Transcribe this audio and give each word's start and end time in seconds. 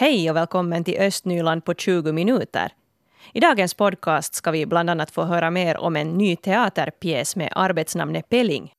Hej 0.00 0.30
och 0.30 0.36
välkommen 0.36 0.84
till 0.84 1.00
Östnyland 1.00 1.64
på 1.64 1.74
20 1.74 2.12
minuter. 2.12 2.72
I 3.32 3.40
dagens 3.40 3.74
podcast 3.74 4.34
ska 4.34 4.50
vi 4.50 4.66
bland 4.66 4.90
annat 4.90 5.10
få 5.10 5.22
höra 5.24 5.50
mer 5.50 5.76
om 5.76 5.96
en 5.96 6.18
ny 6.18 6.36
teaterpjäs 6.36 7.36
med 7.36 7.52
arbetsnamnet 7.56 8.28
Pelling. 8.28 8.72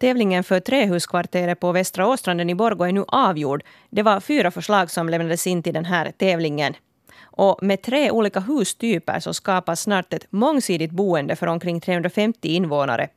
Tävlingen 0.00 0.44
för 0.44 0.60
trähuskvarteret 0.60 1.60
på 1.60 1.72
Västra 1.72 2.06
Åstranden 2.06 2.50
i 2.50 2.54
Borgå 2.54 2.84
är 2.84 2.92
nu 2.92 3.04
avgjord. 3.08 3.62
Det 3.90 4.02
var 4.02 4.20
fyra 4.20 4.50
förslag 4.50 4.90
som 4.90 5.08
lämnades 5.08 5.46
in 5.46 5.62
till 5.62 5.74
den 5.74 5.84
här 5.84 6.12
tävlingen. 6.18 6.74
Och 7.22 7.58
med 7.62 7.82
tre 7.82 8.10
olika 8.10 8.40
hustyper 8.40 9.20
så 9.20 9.34
skapas 9.34 9.80
snart 9.80 10.12
ett 10.12 10.32
mångsidigt 10.32 10.92
boende 10.92 11.36
för 11.36 11.46
omkring 11.46 11.80
350 11.80 12.48
invånare. 12.48 13.08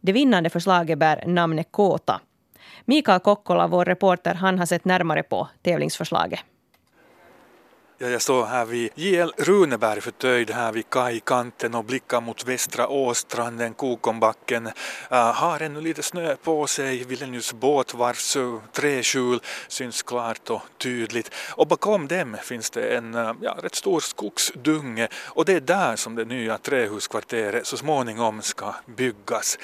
Det 0.00 0.12
vinnande 0.12 0.50
förslaget 0.50 0.98
bär 0.98 1.24
namnet 1.26 1.68
Kåta. 1.70 2.20
Mikael 2.84 3.20
Kokkola, 3.20 3.66
vår 3.66 3.84
reporter, 3.84 4.34
han 4.34 4.58
har 4.58 4.66
sett 4.66 4.84
närmare 4.84 5.22
på 5.22 5.48
tävlingsförslaget. 5.62 6.40
Ja, 8.02 8.08
jag 8.08 8.22
står 8.22 8.44
här 8.44 8.64
vid 8.64 8.90
JL 8.94 9.30
Runeberg 9.36 10.00
förtöjd 10.00 10.50
här 10.50 10.72
vid 10.72 10.90
kajkanten 10.90 11.74
och 11.74 11.84
blickar 11.84 12.20
mot 12.20 12.44
västra 12.44 12.88
Åstranden, 12.88 13.74
Kokombacken. 13.74 14.66
Uh, 14.66 14.72
har 15.18 15.60
ännu 15.60 15.80
lite 15.80 16.02
snö 16.02 16.36
på 16.36 16.66
sig, 16.66 17.04
Vilnius 17.04 17.52
båt 17.52 17.94
vars 17.94 18.36
träskjul 18.72 19.40
syns 19.68 20.02
klart 20.02 20.50
och 20.50 20.62
tydligt. 20.78 21.30
Och 21.50 21.66
bakom 21.66 22.08
dem 22.08 22.36
finns 22.42 22.70
det 22.70 22.96
en 22.96 23.14
uh, 23.14 23.32
ja, 23.40 23.56
rätt 23.62 23.74
stor 23.74 24.00
skogsdunge 24.00 25.08
och 25.24 25.44
det 25.44 25.52
är 25.52 25.60
där 25.60 25.96
som 25.96 26.14
det 26.14 26.24
nya 26.24 26.58
trähuskvarteret 26.58 27.66
så 27.66 27.76
småningom 27.76 28.42
ska 28.42 28.74
byggas. 28.86 29.58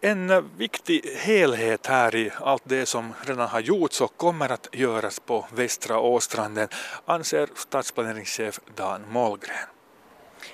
En 0.00 0.30
uh, 0.30 0.44
viktig 0.56 1.02
helhet 1.16 1.86
här 1.86 2.14
i 2.16 2.30
allt 2.40 2.62
det 2.66 2.86
som 2.86 3.12
redan 3.20 3.48
har 3.48 3.60
gjorts 3.60 4.00
och 4.00 4.16
kommer 4.16 4.52
att 4.52 4.68
göras 4.72 5.20
på 5.20 5.46
västra 5.52 5.98
Åstranden 5.98 6.68
anser 7.06 7.48
stadsplaneringschef 7.84 8.60
Dan 8.74 9.02
Mollgren. 9.08 9.68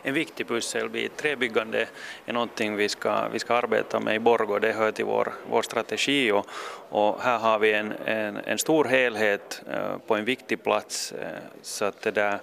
En 0.03 0.15
viktig 0.15 0.49
pusselbit, 0.49 1.17
träbyggande 1.17 1.89
är 2.27 2.33
någonting 2.33 2.77
vi 2.77 2.89
ska, 2.89 3.29
vi 3.29 3.39
ska 3.39 3.55
arbeta 3.55 4.01
med 4.01 4.15
i 4.15 4.19
Borgå, 4.19 4.59
det 4.59 4.73
hör 4.73 4.93
till 4.93 5.05
vår, 5.05 5.33
vår 5.51 5.63
strategi 5.63 6.33
och, 6.33 6.47
och 6.89 7.23
här 7.23 7.39
har 7.39 7.59
vi 7.59 7.73
en, 7.73 7.93
en, 8.05 8.37
en 8.37 8.59
stor 8.59 8.85
helhet 8.85 9.63
uh, 9.69 9.99
på 10.07 10.17
en 10.17 10.25
viktig 10.25 10.63
plats 10.63 11.13
uh, 11.13 11.27
så 11.63 11.85
att 11.85 12.03
det 12.03 12.11
där 12.11 12.39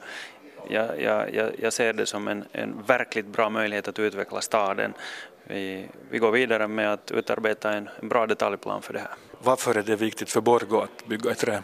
jag, 0.69 1.01
jag, 1.01 1.51
jag 1.59 1.73
ser 1.73 1.93
det 1.93 2.05
som 2.05 2.27
en, 2.27 2.45
en 2.51 2.83
verkligt 2.87 3.25
bra 3.25 3.49
möjlighet 3.49 3.87
att 3.87 3.99
utveckla 3.99 4.41
staden. 4.41 4.93
Vi, 5.43 5.87
vi 6.09 6.17
går 6.17 6.31
vidare 6.31 6.67
med 6.67 6.93
att 6.93 7.11
utarbeta 7.11 7.73
en, 7.73 7.89
en 8.01 8.09
bra 8.09 8.27
detaljplan 8.27 8.81
för 8.81 8.93
det 8.93 8.99
här. 8.99 9.11
Varför 9.39 9.77
är 9.77 9.83
det 9.83 9.95
viktigt 9.95 10.29
för 10.29 10.41
Borgå 10.41 10.81
att 10.81 11.07
bygga 11.07 11.31
i 11.31 11.35
trä? 11.35 11.63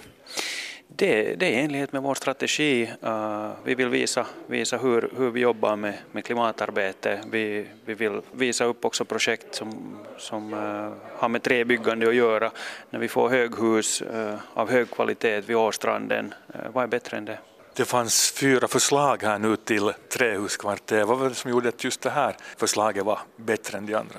Det, 0.95 1.35
det 1.35 1.45
är 1.45 1.51
i 1.51 1.55
enlighet 1.55 1.91
med 1.91 2.01
vår 2.01 2.15
strategi. 2.15 2.91
Uh, 3.03 3.51
vi 3.63 3.75
vill 3.75 3.89
visa, 3.89 4.25
visa 4.47 4.77
hur, 4.77 5.09
hur 5.17 5.29
vi 5.29 5.39
jobbar 5.39 5.75
med, 5.75 5.93
med 6.11 6.25
klimatarbete. 6.25 7.19
Vi, 7.31 7.67
vi 7.85 7.93
vill 7.93 8.21
visa 8.31 8.65
upp 8.65 8.85
också 8.85 9.05
projekt 9.05 9.55
som, 9.55 9.99
som 10.17 10.53
uh, 10.53 10.93
har 11.17 11.29
med 11.29 11.43
träbyggande 11.43 12.07
att 12.07 12.15
göra. 12.15 12.51
När 12.89 12.99
vi 12.99 13.07
får 13.07 13.29
höghus 13.29 14.01
uh, 14.01 14.35
av 14.53 14.71
hög 14.71 14.91
kvalitet 14.91 15.41
vid 15.41 15.55
Åstranden, 15.55 16.33
vad 16.73 16.83
är 16.83 16.87
bättre 16.87 17.17
än 17.17 17.25
det? 17.25 17.39
Det 17.75 17.85
fanns 17.85 18.31
fyra 18.31 18.67
förslag 18.67 19.23
här 19.23 19.39
nu 19.39 19.55
till 19.55 19.91
trähuskvarter. 20.09 21.03
Vad 21.03 21.19
var 21.19 21.29
det 21.29 21.35
som 21.35 21.51
gjorde 21.51 21.69
att 21.69 21.83
just 21.83 22.01
det 22.01 22.09
här 22.09 22.35
förslaget 22.57 23.05
var 23.05 23.19
bättre 23.35 23.77
än 23.77 23.85
de 23.85 23.95
andra? 23.95 24.15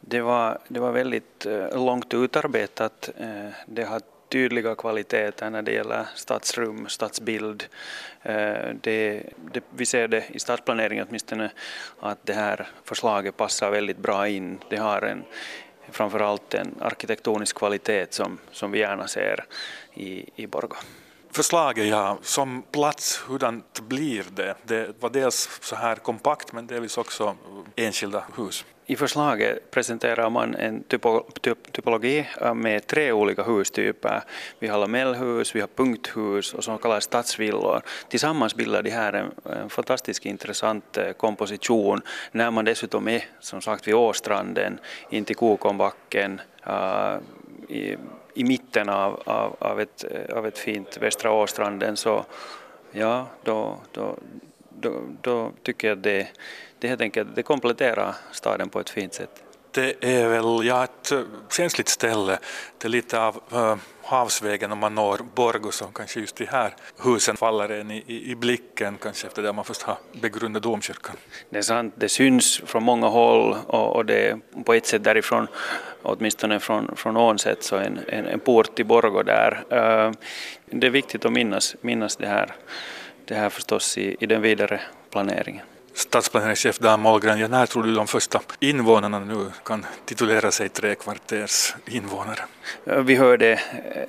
Det 0.00 0.20
var, 0.20 0.58
det 0.68 0.80
var 0.80 0.92
väldigt 0.92 1.46
långt 1.72 2.14
utarbetat. 2.14 3.10
Det 3.66 3.84
har 3.84 4.00
tydliga 4.34 4.74
kvaliteter 4.74 5.50
när 5.50 5.62
det 5.62 5.72
gäller 5.72 6.06
stadsrum, 6.14 6.88
stadsbild. 6.88 7.64
Eh, 8.22 8.74
det, 8.80 9.22
det, 9.52 9.64
vi 9.70 9.86
ser 9.86 10.08
det 10.08 10.24
i 10.28 10.38
stadsplaneringen 10.38 11.06
åtminstone 11.08 11.50
att 12.00 12.18
det 12.26 12.32
här 12.32 12.68
förslaget 12.84 13.36
passar 13.36 13.70
väldigt 13.70 13.98
bra 13.98 14.28
in. 14.28 14.58
Det 14.70 14.76
har 14.76 15.02
en, 15.02 15.24
framförallt 15.90 16.54
en 16.54 16.74
arkitektonisk 16.80 17.56
kvalitet 17.56 18.06
som, 18.10 18.38
som 18.50 18.70
vi 18.70 18.78
gärna 18.78 19.08
ser 19.08 19.44
i, 19.94 20.30
i 20.36 20.46
Borgå 20.46 20.76
förslaget 21.30 21.86
ja, 21.86 22.18
som 22.22 22.62
plats, 22.62 23.24
hurdant 23.28 23.80
blir 23.80 24.24
det? 24.30 24.54
Det 24.62 25.02
var 25.02 25.10
dels 25.10 25.60
så 25.62 25.76
här 25.76 25.96
kompakt 25.96 26.52
men 26.52 26.66
delvis 26.66 26.98
också 26.98 27.36
enskilda 27.76 28.24
hus. 28.36 28.64
I 28.86 28.96
förslaget 28.96 29.70
presenterar 29.70 30.30
man 30.30 30.54
en 30.54 30.82
typo, 30.82 31.20
typ, 31.40 31.72
typologi 31.72 32.28
äh, 32.40 32.54
med 32.54 32.86
tre 32.86 33.12
olika 33.12 33.42
hustyper. 33.42 34.22
Vi 34.58 34.68
har 34.68 34.78
lamellhus, 34.78 35.56
vi 35.56 35.60
har 35.60 35.68
punkthus 35.68 36.54
och 36.54 36.64
så 36.64 36.78
kallade 36.78 37.00
stadsvillor. 37.00 37.82
Tillsammans 38.08 38.54
bildar 38.54 38.82
de 38.82 38.90
här 38.90 39.12
en, 39.12 39.32
en 39.44 39.70
fantastiskt 39.70 40.26
intressant 40.26 40.96
äh, 40.96 41.12
komposition 41.12 42.00
när 42.32 42.50
man 42.50 42.64
dessutom 42.64 43.08
är 43.08 43.24
som 43.40 43.60
sagt 43.60 43.88
vid 43.88 43.94
Åstranden, 43.94 44.78
in 45.10 45.24
till 45.24 45.36
Kokonbacken, 45.36 46.40
uh, 46.66 46.74
äh, 46.74 47.18
i, 47.68 47.96
i 48.34 48.44
mitten 48.44 48.88
av, 48.88 49.22
av, 49.26 49.56
av, 49.58 49.80
ett, 49.80 50.04
av 50.32 50.46
ett 50.46 50.58
fint 50.58 50.98
Västra 51.00 51.32
Åstranden 51.32 51.96
så 51.96 52.24
ja, 52.92 53.26
då, 53.42 53.78
då, 53.92 54.16
då, 54.70 55.00
då 55.22 55.52
tycker 55.62 55.88
jag 55.88 55.96
att 55.96 56.02
det, 56.02 56.28
det 56.84 56.88
helt 56.88 57.00
enkelt 57.00 57.28
det 57.34 57.42
kompletterar 57.42 58.14
staden 58.32 58.68
på 58.68 58.80
ett 58.80 58.90
fint 58.90 59.14
sätt. 59.14 59.42
Det 59.70 60.04
är 60.04 60.28
väl 60.28 60.66
ja, 60.66 60.84
ett 60.84 61.12
känsligt 61.50 61.88
ställe. 61.88 62.38
Det 62.78 62.86
är 62.86 62.90
lite 62.90 63.20
av 63.20 63.42
uh, 63.52 63.76
havsvägen 64.02 64.72
om 64.72 64.78
man 64.78 64.94
når 64.94 65.20
Borgå 65.34 65.70
så 65.70 65.84
kanske 65.84 66.20
just 66.20 66.36
de 66.36 66.46
här 66.46 66.74
husen 67.04 67.36
faller 67.36 67.68
en 67.68 67.90
i, 67.90 68.04
i, 68.06 68.30
i 68.30 68.34
blicken 68.34 68.98
kanske 69.00 69.26
efter 69.26 69.42
det 69.42 69.52
man 69.52 69.64
först 69.64 69.82
har 69.82 69.96
begrundat 70.12 70.62
domkyrkan. 70.62 71.16
Det 71.50 71.58
är 71.58 71.62
sant, 71.62 71.94
det 71.96 72.08
syns 72.08 72.62
från 72.66 72.82
många 72.82 73.06
håll 73.06 73.56
och, 73.66 73.96
och 73.96 74.06
det 74.06 74.28
är 74.28 74.38
på 74.64 74.74
ett 74.74 74.86
sätt 74.86 75.04
därifrån 75.04 75.46
åtminstone 76.02 76.60
från, 76.60 76.96
från 76.96 77.16
ån 77.16 77.38
sett 77.38 77.62
så 77.62 77.76
en, 77.76 77.98
en, 78.08 78.26
en 78.26 78.40
port 78.40 78.74
till 78.74 78.86
Borgå 78.86 79.22
där. 79.22 79.64
Uh, 79.72 80.12
det 80.66 80.86
är 80.86 80.90
viktigt 80.90 81.24
att 81.24 81.32
minnas, 81.32 81.76
minnas 81.80 82.16
det 82.16 82.26
här, 82.26 82.54
det 83.24 83.34
här 83.34 83.50
förstås 83.50 83.98
i, 83.98 84.16
i 84.20 84.26
den 84.26 84.42
vidare 84.42 84.80
planeringen 85.10 85.66
stadsplaneringschef 85.94 86.78
Dan 86.78 87.00
Mollgren, 87.00 87.38
ja, 87.38 87.48
när 87.48 87.66
tror 87.66 87.82
du 87.82 87.94
de 87.94 88.06
första 88.06 88.40
invånarna 88.60 89.18
nu 89.18 89.50
kan 89.64 89.86
titulera 90.04 90.50
sig 90.50 90.68
trekvarters 90.68 91.74
invånare? 91.86 92.40
Vi 92.84 93.14
hörde 93.14 93.60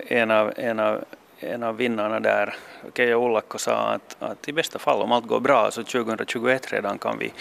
en 0.08 0.32
av, 0.32 0.54
en 0.58 0.80
av, 0.80 1.04
en 1.40 1.64
av 1.64 1.78
vinnarna 1.78 2.20
där, 2.20 2.56
Keijo 2.94 3.26
Ullakko, 3.26 3.58
sa 3.58 3.74
att, 3.74 4.16
att 4.20 4.48
i 4.48 4.54
bästa 4.54 4.80
fall 4.80 5.02
om 5.02 5.12
allt 5.12 5.28
går 5.28 5.40
bra 5.40 5.72
så 5.72 5.84
2021 5.84 6.74
redan 6.74 6.98
kan 6.98 7.18
vi, 7.20 7.34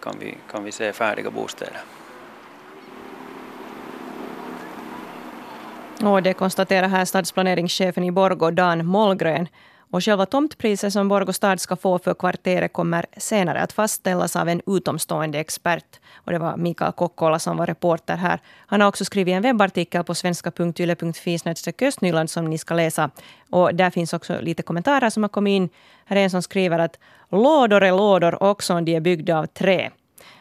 kan 0.00 0.16
vi, 0.20 0.34
kan 0.50 0.64
vi 0.64 0.72
se 0.72 0.92
färdiga 0.92 1.30
bostäder. 1.30 1.80
Och 6.02 6.22
det 6.22 6.34
konstaterar 6.34 6.88
här 6.88 7.04
stadsplaneringschefen 7.04 8.04
i 8.04 8.10
Borgå, 8.10 8.50
Dan 8.50 8.86
Mollgren. 8.86 9.48
Och 9.90 10.04
själva 10.04 10.26
tomtpriset 10.26 10.92
som 10.92 11.08
Borgå 11.08 11.32
stad 11.32 11.60
ska 11.60 11.76
få 11.76 11.98
för 11.98 12.14
kvarteret 12.14 12.72
kommer 12.72 13.06
senare 13.16 13.60
att 13.60 13.72
fastställas 13.72 14.36
av 14.36 14.48
en 14.48 14.62
utomstående 14.66 15.38
expert. 15.38 16.00
Och 16.14 16.32
det 16.32 16.38
var 16.38 16.56
Mikael 16.56 16.92
Kokkola 16.92 17.38
som 17.38 17.56
var 17.56 17.66
reporter 17.66 18.16
här. 18.16 18.40
Han 18.66 18.80
har 18.80 18.88
också 18.88 19.04
skrivit 19.04 19.32
en 19.32 19.42
webbartikel 19.42 20.04
på 20.04 20.14
svenska.yle.fi 20.14 21.38
Östnyland 21.86 22.30
som 22.30 22.44
ni 22.44 22.58
ska 22.58 22.74
läsa. 22.74 23.10
Och 23.50 23.74
där 23.74 23.90
finns 23.90 24.12
också 24.12 24.40
lite 24.40 24.62
kommentarer 24.62 25.10
som 25.10 25.22
har 25.22 25.28
kommit 25.28 25.52
in. 25.52 25.68
Här 26.04 26.16
är 26.16 26.20
en 26.20 26.30
som 26.30 26.42
skriver 26.42 26.78
att 26.78 26.98
lådor 27.30 27.82
är 27.82 27.92
lådor 27.92 28.42
också 28.42 28.74
om 28.74 28.84
de 28.84 28.96
är 28.96 29.00
byggda 29.00 29.38
av 29.38 29.46
trä. 29.46 29.90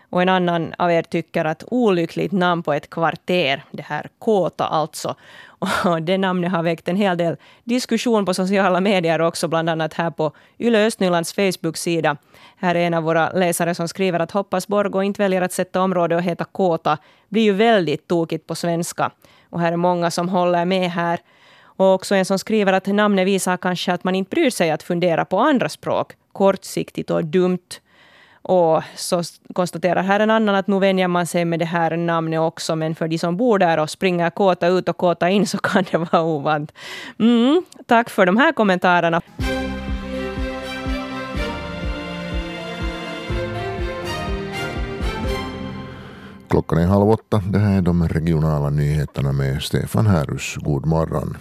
Och 0.09 0.21
en 0.21 0.29
annan 0.29 0.73
av 0.77 0.91
er 0.91 1.01
tycker 1.01 1.45
att 1.45 1.63
olyckligt 1.67 2.31
namn 2.31 2.63
på 2.63 2.73
ett 2.73 2.89
kvarter, 2.89 3.63
det 3.71 3.83
här 3.83 4.09
Kåta 4.19 4.67
alltså. 4.67 5.15
Och 5.85 6.01
det 6.01 6.17
namnet 6.17 6.51
har 6.51 6.63
väckt 6.63 6.87
en 6.87 6.95
hel 6.95 7.17
del 7.17 7.35
diskussion 7.63 8.25
på 8.25 8.33
sociala 8.33 8.81
medier 8.81 9.21
också, 9.21 9.47
bland 9.47 9.69
annat 9.69 9.93
här 9.93 10.11
på 10.11 10.31
Yle 10.59 10.85
Östnylands 10.85 11.33
Facebook-sida. 11.33 12.17
Här 12.57 12.75
är 12.75 12.79
en 12.79 12.93
av 12.93 13.03
våra 13.03 13.31
läsare 13.31 13.75
som 13.75 13.87
skriver 13.87 14.19
att 14.19 14.31
hoppas 14.31 14.67
Borgå 14.67 15.03
inte 15.03 15.21
väljer 15.21 15.41
att 15.41 15.53
sätta 15.53 15.81
område 15.81 16.15
och 16.15 16.21
heta 16.21 16.43
Kåta. 16.43 16.97
blir 17.29 17.41
ju 17.41 17.53
väldigt 17.53 18.07
tokigt 18.07 18.47
på 18.47 18.55
svenska. 18.55 19.11
Och 19.49 19.61
här 19.61 19.71
är 19.71 19.77
många 19.77 20.11
som 20.11 20.29
håller 20.29 20.65
med 20.65 20.91
här. 20.91 21.19
Och 21.63 21.93
också 21.93 22.15
en 22.15 22.25
som 22.25 22.39
skriver 22.39 22.73
att 22.73 22.87
namnet 22.87 23.27
visar 23.27 23.57
kanske 23.57 23.93
att 23.93 24.03
man 24.03 24.15
inte 24.15 24.29
bryr 24.29 24.49
sig 24.49 24.71
att 24.71 24.83
fundera 24.83 25.25
på 25.25 25.39
andra 25.39 25.69
språk. 25.69 26.13
Kortsiktigt 26.31 27.09
och 27.09 27.25
dumt. 27.25 27.79
Och 28.47 28.83
så 28.95 29.23
konstaterar 29.53 30.03
här 30.03 30.19
en 30.19 30.31
annan 30.31 30.55
att 30.55 30.67
nu 30.67 30.79
vänjer 30.79 31.07
man 31.07 31.27
sig 31.27 31.45
med 31.45 31.59
det 31.59 31.65
här 31.65 31.97
namnet 31.97 32.39
också, 32.39 32.75
men 32.75 32.95
för 32.95 33.07
de 33.07 33.17
som 33.17 33.37
bor 33.37 33.59
där 33.59 33.77
och 33.77 33.89
springer 33.89 34.29
kåta 34.29 34.67
ut 34.67 34.89
och 34.89 34.97
kåta 34.97 35.29
in 35.29 35.47
så 35.47 35.57
kan 35.57 35.83
det 35.91 35.97
vara 35.97 36.23
ovant. 36.23 36.71
Mm, 37.19 37.63
tack 37.85 38.09
för 38.09 38.25
de 38.25 38.37
här 38.37 38.51
kommentarerna. 38.51 39.21
Klockan 46.49 46.77
är 46.77 46.87
halv 46.87 47.09
åtta. 47.09 47.41
Det 47.51 47.59
här 47.59 47.77
är 47.77 47.81
de 47.81 48.07
regionala 48.07 48.69
nyheterna 48.69 49.31
med 49.31 49.61
Stefan 49.61 50.07
Härus. 50.07 50.55
God 50.55 50.85
morgon. 50.85 51.37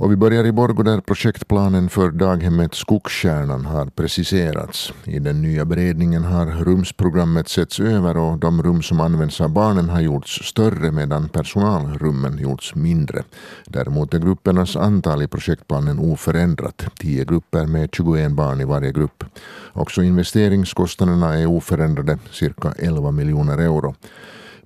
Och 0.00 0.12
vi 0.12 0.16
börjar 0.16 0.44
i 0.44 0.52
Borgå 0.52 0.82
där 0.82 1.00
projektplanen 1.00 1.88
för 1.88 2.10
daghemmet 2.10 2.74
Skogstjärnan 2.74 3.64
har 3.64 3.86
preciserats. 3.86 4.92
I 5.04 5.18
den 5.18 5.42
nya 5.42 5.64
beredningen 5.64 6.24
har 6.24 6.46
rumsprogrammet 6.46 7.48
setts 7.48 7.80
över 7.80 8.16
och 8.16 8.38
de 8.38 8.62
rum 8.62 8.82
som 8.82 9.00
används 9.00 9.40
av 9.40 9.50
barnen 9.50 9.88
har 9.88 10.00
gjorts 10.00 10.48
större 10.48 10.92
medan 10.92 11.28
personalrummen 11.28 12.38
gjorts 12.38 12.74
mindre. 12.74 13.22
Däremot 13.66 14.14
är 14.14 14.18
gruppernas 14.18 14.76
antal 14.76 15.22
i 15.22 15.28
projektplanen 15.28 15.98
oförändrat, 15.98 16.84
10 16.98 17.24
grupper 17.24 17.66
med 17.66 17.88
21 17.92 18.32
barn 18.32 18.60
i 18.60 18.64
varje 18.64 18.92
grupp. 18.92 19.24
Också 19.72 20.02
investeringskostnaderna 20.02 21.38
är 21.38 21.46
oförändrade, 21.46 22.18
cirka 22.30 22.72
11 22.78 23.10
miljoner 23.10 23.58
euro. 23.58 23.94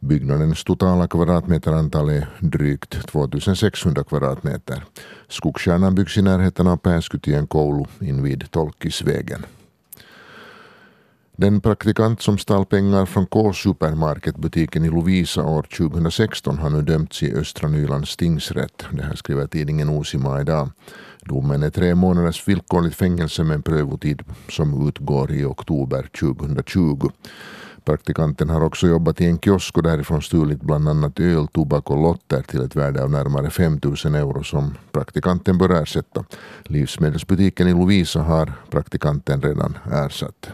Byggnadens 0.05 0.65
totala 0.65 1.07
kvadratmeterantal 1.09 2.09
är 2.11 2.27
drygt 2.41 3.07
2600 3.07 4.05
kvadratmeter. 4.05 4.85
Skogstjärnan 5.29 5.95
byggs 5.95 6.19
i 6.19 6.23
närheten 6.23 6.67
av 6.67 6.77
Pääskutien 6.77 7.47
koulu 7.47 7.85
invid 8.01 8.51
Tolkisvägen. 8.51 9.47
Den 11.37 11.61
praktikant 11.61 12.23
som 12.23 12.39
stal 12.39 12.67
pengar 12.67 13.07
från 13.07 13.27
K-supermarketbutiken 13.27 14.85
i 14.85 14.89
Lovisa 14.89 15.43
år 15.43 15.63
2016 15.63 16.59
har 16.59 16.71
nu 16.71 16.83
dömts 16.83 17.23
i 17.23 17.35
Östra 17.35 17.69
Nylands 17.69 18.17
tingsrätt. 18.17 18.85
Det 18.93 19.03
här 19.03 19.15
skriver 19.15 19.47
tidningen 19.47 19.89
Osima 19.89 20.41
idag. 20.41 20.71
Domen 21.21 21.63
är 21.63 21.71
tre 21.71 21.95
månaders 21.95 22.49
villkorligt 22.49 22.97
fängelse 22.97 23.45
med 23.45 23.55
en 23.55 23.63
prövotid 23.63 24.23
som 24.49 24.89
utgår 24.89 25.33
i 25.33 25.45
oktober 25.45 26.09
2020. 26.21 27.11
Praktikanten 27.85 28.51
har 28.51 28.61
också 28.61 28.87
jobbat 28.87 29.21
i 29.21 29.27
en 29.27 29.39
kiosk 29.39 29.77
och 29.77 29.83
därifrån 29.83 30.23
stulit 30.23 30.61
bland 30.61 30.89
annat 30.89 31.21
öl, 31.21 31.47
tobak 31.49 31.91
och 31.91 32.03
lotter 32.03 32.43
till 32.43 32.61
ett 32.61 32.77
värde 32.77 33.03
av 33.03 33.11
närmare 33.11 33.51
5 33.51 33.81
000 33.83 34.15
euro 34.15 34.45
som 34.45 34.75
praktikanten 34.93 35.59
bör 35.59 35.83
ersätta. 35.83 36.25
Livsmedelsbutiken 36.63 37.69
i 37.69 37.73
Lovisa 37.73 38.23
har 38.23 38.53
praktikanten 38.71 39.43
redan 39.43 39.79
ersatt. 39.93 40.51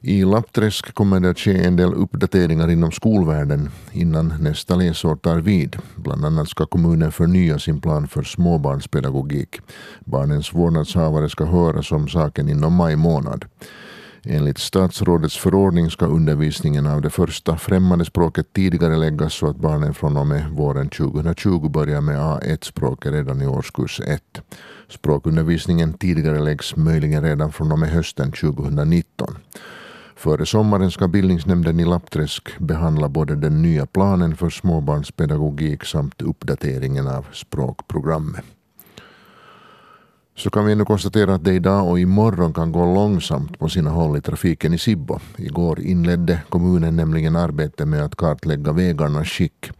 I 0.00 0.24
Lappträsk 0.24 0.94
kommer 0.94 1.20
det 1.20 1.30
att 1.30 1.38
ske 1.38 1.64
en 1.64 1.76
del 1.76 1.94
uppdateringar 1.94 2.70
inom 2.70 2.92
skolvärlden 2.92 3.70
innan 3.92 4.34
nästa 4.40 4.76
läsår 4.76 5.16
tar 5.16 5.38
vid. 5.38 5.76
Bland 5.96 6.24
annat 6.24 6.48
ska 6.48 6.66
kommunen 6.66 7.12
förnya 7.12 7.58
sin 7.58 7.80
plan 7.80 8.08
för 8.08 8.22
småbarnspedagogik. 8.22 9.60
Barnens 10.04 10.54
vårdnadshavare 10.54 11.28
ska 11.28 11.44
höras 11.44 11.92
om 11.92 12.08
saken 12.08 12.48
inom 12.48 12.72
maj 12.72 12.96
månad. 12.96 13.44
Enligt 14.28 14.58
statsrådets 14.58 15.36
förordning 15.36 15.90
ska 15.90 16.06
undervisningen 16.06 16.86
av 16.86 17.02
det 17.02 17.10
första 17.10 17.56
främmande 17.56 18.04
språket 18.04 18.52
tidigare 18.52 18.96
läggas 18.96 19.34
så 19.34 19.46
att 19.46 19.56
barnen 19.56 19.94
från 19.94 20.16
och 20.16 20.26
med 20.26 20.50
våren 20.50 20.88
2020 20.88 21.68
börjar 21.68 22.00
med 22.00 22.16
A1-språket 22.16 23.12
redan 23.12 23.42
i 23.42 23.46
årskurs 23.46 24.00
1. 24.00 24.22
Språkundervisningen 24.88 25.92
tidigare 25.92 26.40
läggs 26.40 26.76
möjligen 26.76 27.22
redan 27.22 27.52
från 27.52 27.72
och 27.72 27.78
med 27.78 27.90
hösten 27.90 28.32
2019. 28.32 29.38
Före 30.16 30.46
sommaren 30.46 30.90
ska 30.90 31.08
bildningsnämnden 31.08 31.80
i 31.80 31.84
Lappträsk 31.84 32.58
behandla 32.58 33.08
både 33.08 33.36
den 33.36 33.62
nya 33.62 33.86
planen 33.86 34.36
för 34.36 34.50
småbarnspedagogik 34.50 35.84
samt 35.84 36.22
uppdateringen 36.22 37.08
av 37.08 37.26
språkprogrammet 37.32 38.44
så 40.36 40.50
kan 40.50 40.66
vi 40.66 40.74
nu 40.74 40.84
konstatera 40.84 41.34
att 41.34 41.44
det 41.44 41.54
idag 41.54 41.88
och 41.88 42.00
imorgon 42.00 42.52
kan 42.52 42.72
gå 42.72 42.94
långsamt 42.94 43.58
på 43.58 43.68
sina 43.68 43.90
håll 43.90 44.16
i 44.16 44.20
trafiken 44.20 44.74
i 44.74 44.78
Sibbo. 44.78 45.18
Igår 45.36 45.80
inledde 45.80 46.42
kommunen 46.48 46.96
nämligen 46.96 47.36
arbetet 47.36 47.88
med 47.88 48.04
att 48.04 48.16
kartlägga 48.16 48.72
vägarnas 48.72 49.28
skick. 49.28 49.70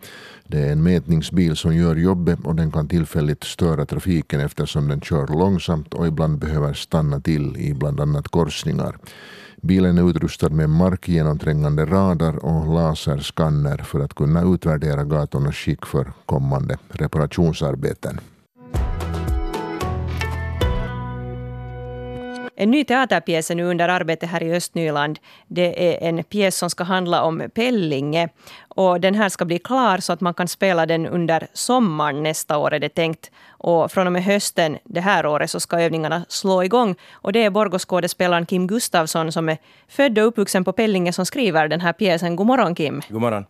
Det 0.47 0.58
är 0.58 0.73
en 0.73 0.82
mätningsbil 0.82 1.56
som 1.56 1.76
gör 1.76 1.97
jobbet 1.97 2.38
och 2.44 2.55
den 2.55 2.70
kan 2.70 2.88
tillfälligt 2.88 3.44
störa 3.44 3.87
trafiken 3.87 4.41
eftersom 4.41 4.88
den 4.88 5.00
kör 5.00 5.26
långsamt 5.26 5.94
och 5.94 6.06
ibland 6.06 6.38
behöver 6.38 6.75
stanna 6.75 7.20
till 7.20 7.56
i 7.56 7.75
bland 7.75 8.00
annat 8.00 8.29
korsningar. 8.29 8.99
Bilen 9.62 9.99
är 9.99 10.11
utrustad 10.11 10.49
med 10.49 10.70
markgenomträngande 10.70 11.85
radar 11.85 12.44
och 12.44 12.75
laserskanner 12.75 13.79
för 13.79 14.00
att 14.00 14.14
kunna 14.14 14.55
utvärdera 14.55 15.05
gatornas 15.05 15.55
skick 15.55 15.87
för 15.87 16.12
kommande 16.26 16.79
reparationsarbeten. 16.88 18.20
En 22.58 22.70
ny 22.70 22.85
teaterpjäs 22.85 23.50
är 23.50 23.55
nu 23.55 23.64
under 23.64 23.88
arbete 23.88 24.26
här 24.26 24.43
i 24.43 24.53
Östnyland. 24.53 25.19
Det 25.47 25.94
är 25.94 26.08
en 26.08 26.25
pjäs 26.25 26.56
som 26.56 26.70
ska 26.70 26.85
handla 26.85 27.23
om 27.23 27.43
Pellinge. 27.55 28.29
Och 28.69 29.00
den 29.00 29.14
här 29.14 29.29
ska 29.29 29.44
bli 29.44 29.58
klar 29.58 29.99
så 29.99 30.12
att 30.12 30.20
man 30.20 30.35
kan 30.35 30.49
spela 30.49 30.87
den 30.87 31.06
under 31.06 31.47
sommaren 31.53 32.23
nästa 32.23 32.58
år 32.58 32.75
är 32.75 32.79
det 32.79 32.88
tänkt. 32.88 33.31
Och 33.49 33.93
från 33.93 34.06
och 34.06 34.12
med 34.12 34.25
hösten 34.25 34.79
det 34.85 35.00
här 35.00 35.26
året 35.26 35.50
så 35.50 35.61
ska 35.61 35.81
övningarna 35.81 36.25
slå 36.29 36.64
igång. 36.64 36.94
Och 37.12 37.32
det 37.32 37.44
är 37.44 37.50
Borgåskådespelaren 37.50 38.47
Kim 38.47 38.67
Gustafsson 38.67 39.32
som 39.32 39.49
är 39.49 39.58
född 39.88 40.19
och 40.19 40.26
uppvuxen 40.26 40.64
på 40.64 40.73
Pellinge 40.73 41.12
som 41.12 41.26
skriver 41.26 41.69
den 41.69 41.81
här 41.81 41.93
pjäsen. 41.93 42.37
God 42.37 42.47
morgon 42.47 42.75
Kim. 42.75 43.03
God 43.08 43.20
morgon. 43.20 43.47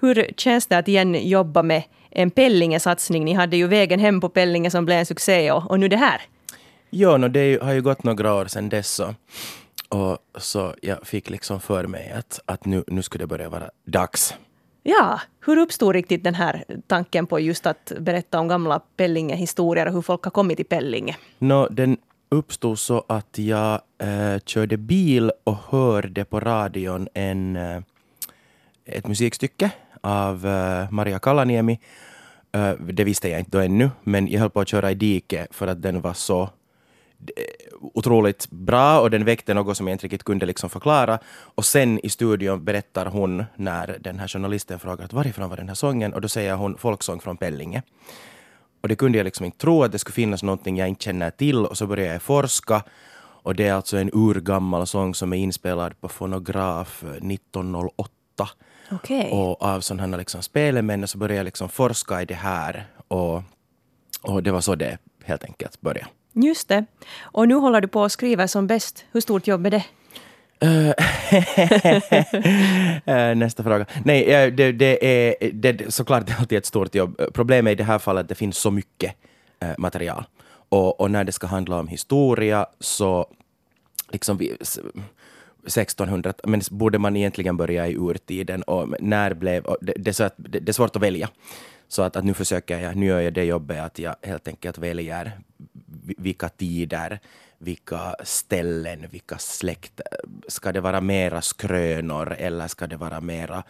Hur 0.00 0.30
känns 0.36 0.66
det 0.66 0.78
att 0.78 0.88
igen 0.88 1.28
jobba 1.28 1.62
med 1.62 1.82
en 2.10 2.30
Pellinge-satsning? 2.30 3.24
Ni 3.24 3.32
hade 3.32 3.56
ju 3.56 3.66
Vägen 3.66 4.00
hem 4.00 4.20
på 4.20 4.28
Pellinge 4.28 4.70
som 4.70 4.84
blev 4.84 4.98
en 4.98 5.06
succé 5.06 5.52
och, 5.52 5.70
och 5.70 5.80
nu 5.80 5.88
det 5.88 5.96
här. 5.96 6.20
Jo, 6.90 7.16
no, 7.16 7.28
det 7.28 7.62
har 7.62 7.72
ju 7.72 7.82
gått 7.82 8.04
några 8.04 8.34
år 8.34 8.46
sedan 8.46 8.68
dess. 8.68 8.88
Så, 8.88 9.14
och 9.88 10.18
så 10.38 10.74
jag 10.82 11.06
fick 11.06 11.30
liksom 11.30 11.60
för 11.60 11.86
mig 11.86 12.12
att, 12.12 12.40
att 12.46 12.64
nu, 12.64 12.84
nu 12.86 13.02
skulle 13.02 13.22
det 13.22 13.26
börja 13.26 13.48
vara 13.48 13.70
dags. 13.84 14.34
Ja, 14.82 15.20
hur 15.46 15.58
uppstod 15.58 15.92
riktigt 15.92 16.24
den 16.24 16.34
här 16.34 16.64
tanken 16.86 17.26
på 17.26 17.40
just 17.40 17.66
att 17.66 17.92
berätta 18.00 18.40
om 18.40 18.48
gamla 18.48 18.80
Pellinge-historier 18.96 19.86
och 19.86 19.92
hur 19.92 20.02
folk 20.02 20.24
har 20.24 20.30
kommit 20.30 20.56
till 20.56 20.66
Pellinge? 20.66 21.16
No, 21.38 21.68
den 21.70 21.96
uppstod 22.28 22.78
så 22.78 23.04
att 23.08 23.38
jag 23.38 23.80
äh, 23.98 24.38
körde 24.46 24.76
bil 24.76 25.32
och 25.44 25.56
hörde 25.68 26.24
på 26.24 26.40
radion 26.40 27.08
en, 27.14 27.56
äh, 27.56 27.82
ett 28.84 29.06
musikstycke 29.06 29.70
av 30.00 30.46
äh, 30.46 30.90
Maria 30.90 31.18
Kalaniemi. 31.18 31.80
det 32.78 33.04
visste 33.04 33.28
jag 33.28 33.38
inte 33.38 33.50
då 33.50 33.58
ännu, 33.58 33.90
men 34.02 34.28
jag 34.28 34.40
höll 34.40 34.50
på 34.50 34.60
att 34.60 34.68
köra 34.68 34.90
i 34.90 34.94
diket 34.94 35.54
för 35.54 35.66
att 35.66 35.82
den 35.82 36.00
var 36.00 36.12
så 36.12 36.50
otroligt 37.80 38.50
bra 38.50 39.00
och 39.00 39.10
den 39.10 39.24
väckte 39.24 39.54
något 39.54 39.76
som 39.76 39.88
jag 39.88 39.94
inte 39.94 40.04
riktigt 40.04 40.24
kunde 40.24 40.46
liksom 40.46 40.70
förklara. 40.70 41.18
Och 41.28 41.64
sen 41.64 42.06
i 42.06 42.08
studion 42.08 42.64
berättar 42.64 43.06
hon 43.06 43.44
när 43.56 43.98
den 44.00 44.18
här 44.18 44.28
journalisten 44.28 44.78
frågar 44.78 45.04
att 45.04 45.12
varifrån 45.12 45.50
var 45.50 45.56
den 45.56 45.68
här 45.68 45.74
sången 45.74 46.14
och 46.14 46.20
då 46.20 46.28
säger 46.28 46.54
hon 46.54 46.78
folksång 46.78 47.20
från 47.20 47.36
Pellinge. 47.36 47.82
Och 48.80 48.88
det 48.88 48.96
kunde 48.96 49.18
jag 49.18 49.24
liksom 49.24 49.46
inte 49.46 49.58
tro 49.58 49.82
att 49.82 49.92
det 49.92 49.98
skulle 49.98 50.14
finnas 50.14 50.42
någonting 50.42 50.76
jag 50.76 50.88
inte 50.88 51.04
känner 51.04 51.30
till 51.30 51.66
och 51.66 51.78
så 51.78 51.86
började 51.86 52.12
jag 52.12 52.22
forska 52.22 52.82
och 53.42 53.54
det 53.54 53.66
är 53.66 53.72
alltså 53.72 53.96
en 53.96 54.10
urgammal 54.12 54.86
sång 54.86 55.14
som 55.14 55.32
är 55.32 55.36
inspelad 55.36 56.00
på 56.00 56.08
fonograf 56.08 57.04
1908. 57.04 58.48
Okay. 58.90 59.30
Och 59.30 59.62
av 59.62 59.80
sådana 59.80 60.16
liksom 60.16 60.42
spelemän 60.42 61.08
så 61.08 61.18
började 61.18 61.36
jag 61.36 61.44
liksom 61.44 61.68
forska 61.68 62.22
i 62.22 62.24
det 62.24 62.34
här 62.34 62.86
och, 63.08 63.42
och 64.22 64.42
det 64.42 64.50
var 64.50 64.60
så 64.60 64.74
det 64.74 64.98
helt 65.24 65.44
enkelt 65.44 65.80
började. 65.80 66.10
Just 66.32 66.68
det. 66.68 66.84
Och 67.20 67.48
nu 67.48 67.54
håller 67.54 67.80
du 67.80 67.88
på 67.88 68.04
att 68.04 68.12
skriva 68.12 68.48
som 68.48 68.66
bäst. 68.66 69.04
Hur 69.12 69.20
stort 69.20 69.46
jobb 69.46 69.66
är 69.66 69.70
det? 69.70 69.84
Eh, 70.62 70.90
eh, 73.30 73.34
nästa 73.34 73.62
fråga. 73.62 73.86
Nej, 74.04 74.24
eh, 74.24 74.52
det, 74.52 74.72
det 74.72 75.06
är 75.06 75.52
det, 75.52 75.94
såklart 75.94 76.26
det 76.26 76.32
är 76.32 76.38
alltid 76.38 76.58
ett 76.58 76.66
stort 76.66 76.94
jobb. 76.94 77.20
Problemet 77.32 77.72
i 77.72 77.74
det 77.74 77.84
här 77.84 77.98
fallet 77.98 78.20
är 78.20 78.24
att 78.24 78.28
det 78.28 78.34
finns 78.34 78.56
så 78.56 78.70
mycket 78.70 79.14
material. 79.78 80.24
Och, 80.68 81.00
och, 81.00 81.10
när 81.10 81.24
det 81.24 81.32
ska 81.32 81.46
handla 81.46 81.78
om 81.78 81.88
historia 81.88 82.66
så 82.80 83.26
liksom 84.12 84.36
vi, 84.36 84.56
1600, 85.66 86.32
men 86.44 86.60
borde 86.70 86.98
man 86.98 87.16
egentligen 87.16 87.56
börja 87.56 87.86
i 87.88 87.94
urtiden 87.94 88.62
och 88.62 88.94
när 89.00 89.34
blev, 89.34 89.64
och 89.64 89.76
det, 89.80 89.92
det, 89.96 90.10
är 90.10 90.12
så 90.12 90.24
att, 90.24 90.34
det, 90.36 90.60
det 90.60 90.70
är 90.70 90.72
svårt 90.72 90.96
att 90.96 91.02
välja. 91.02 91.28
Så 91.88 92.02
att, 92.02 92.16
att 92.16 92.24
nu 92.24 92.34
försöker 92.34 92.78
jag, 92.78 92.96
nu 92.96 93.06
gör 93.06 93.20
jag 93.20 93.32
det 93.32 93.44
jobbet 93.44 93.80
att 93.80 93.98
jag 93.98 94.14
helt 94.22 94.48
enkelt 94.48 94.78
väljer 94.78 95.38
vilka 96.18 96.48
tider, 96.48 97.20
vilka 97.58 98.16
ställen, 98.24 99.06
vilka 99.10 99.38
släkt. 99.38 100.00
Ska 100.48 100.72
det 100.72 100.80
vara 100.80 101.00
mera 101.00 101.42
skrönor 101.42 102.32
eller 102.32 102.68
ska 102.68 102.86
det 102.86 102.96
vara 102.96 103.20
mera 103.20 103.62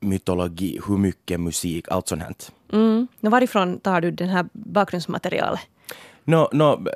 mytologi, 0.00 0.80
hur 0.88 0.96
mycket 0.96 1.40
musik, 1.40 1.88
allt 1.88 2.08
sånt 2.08 2.22
här. 2.22 2.34
Mm. 2.72 3.08
Varifrån 3.20 3.80
tar 3.80 4.00
du 4.00 4.10
det 4.10 4.24
här 4.24 4.46
bakgrundsmaterialet? 4.52 5.60
No, 6.24 6.48
no, 6.52 6.86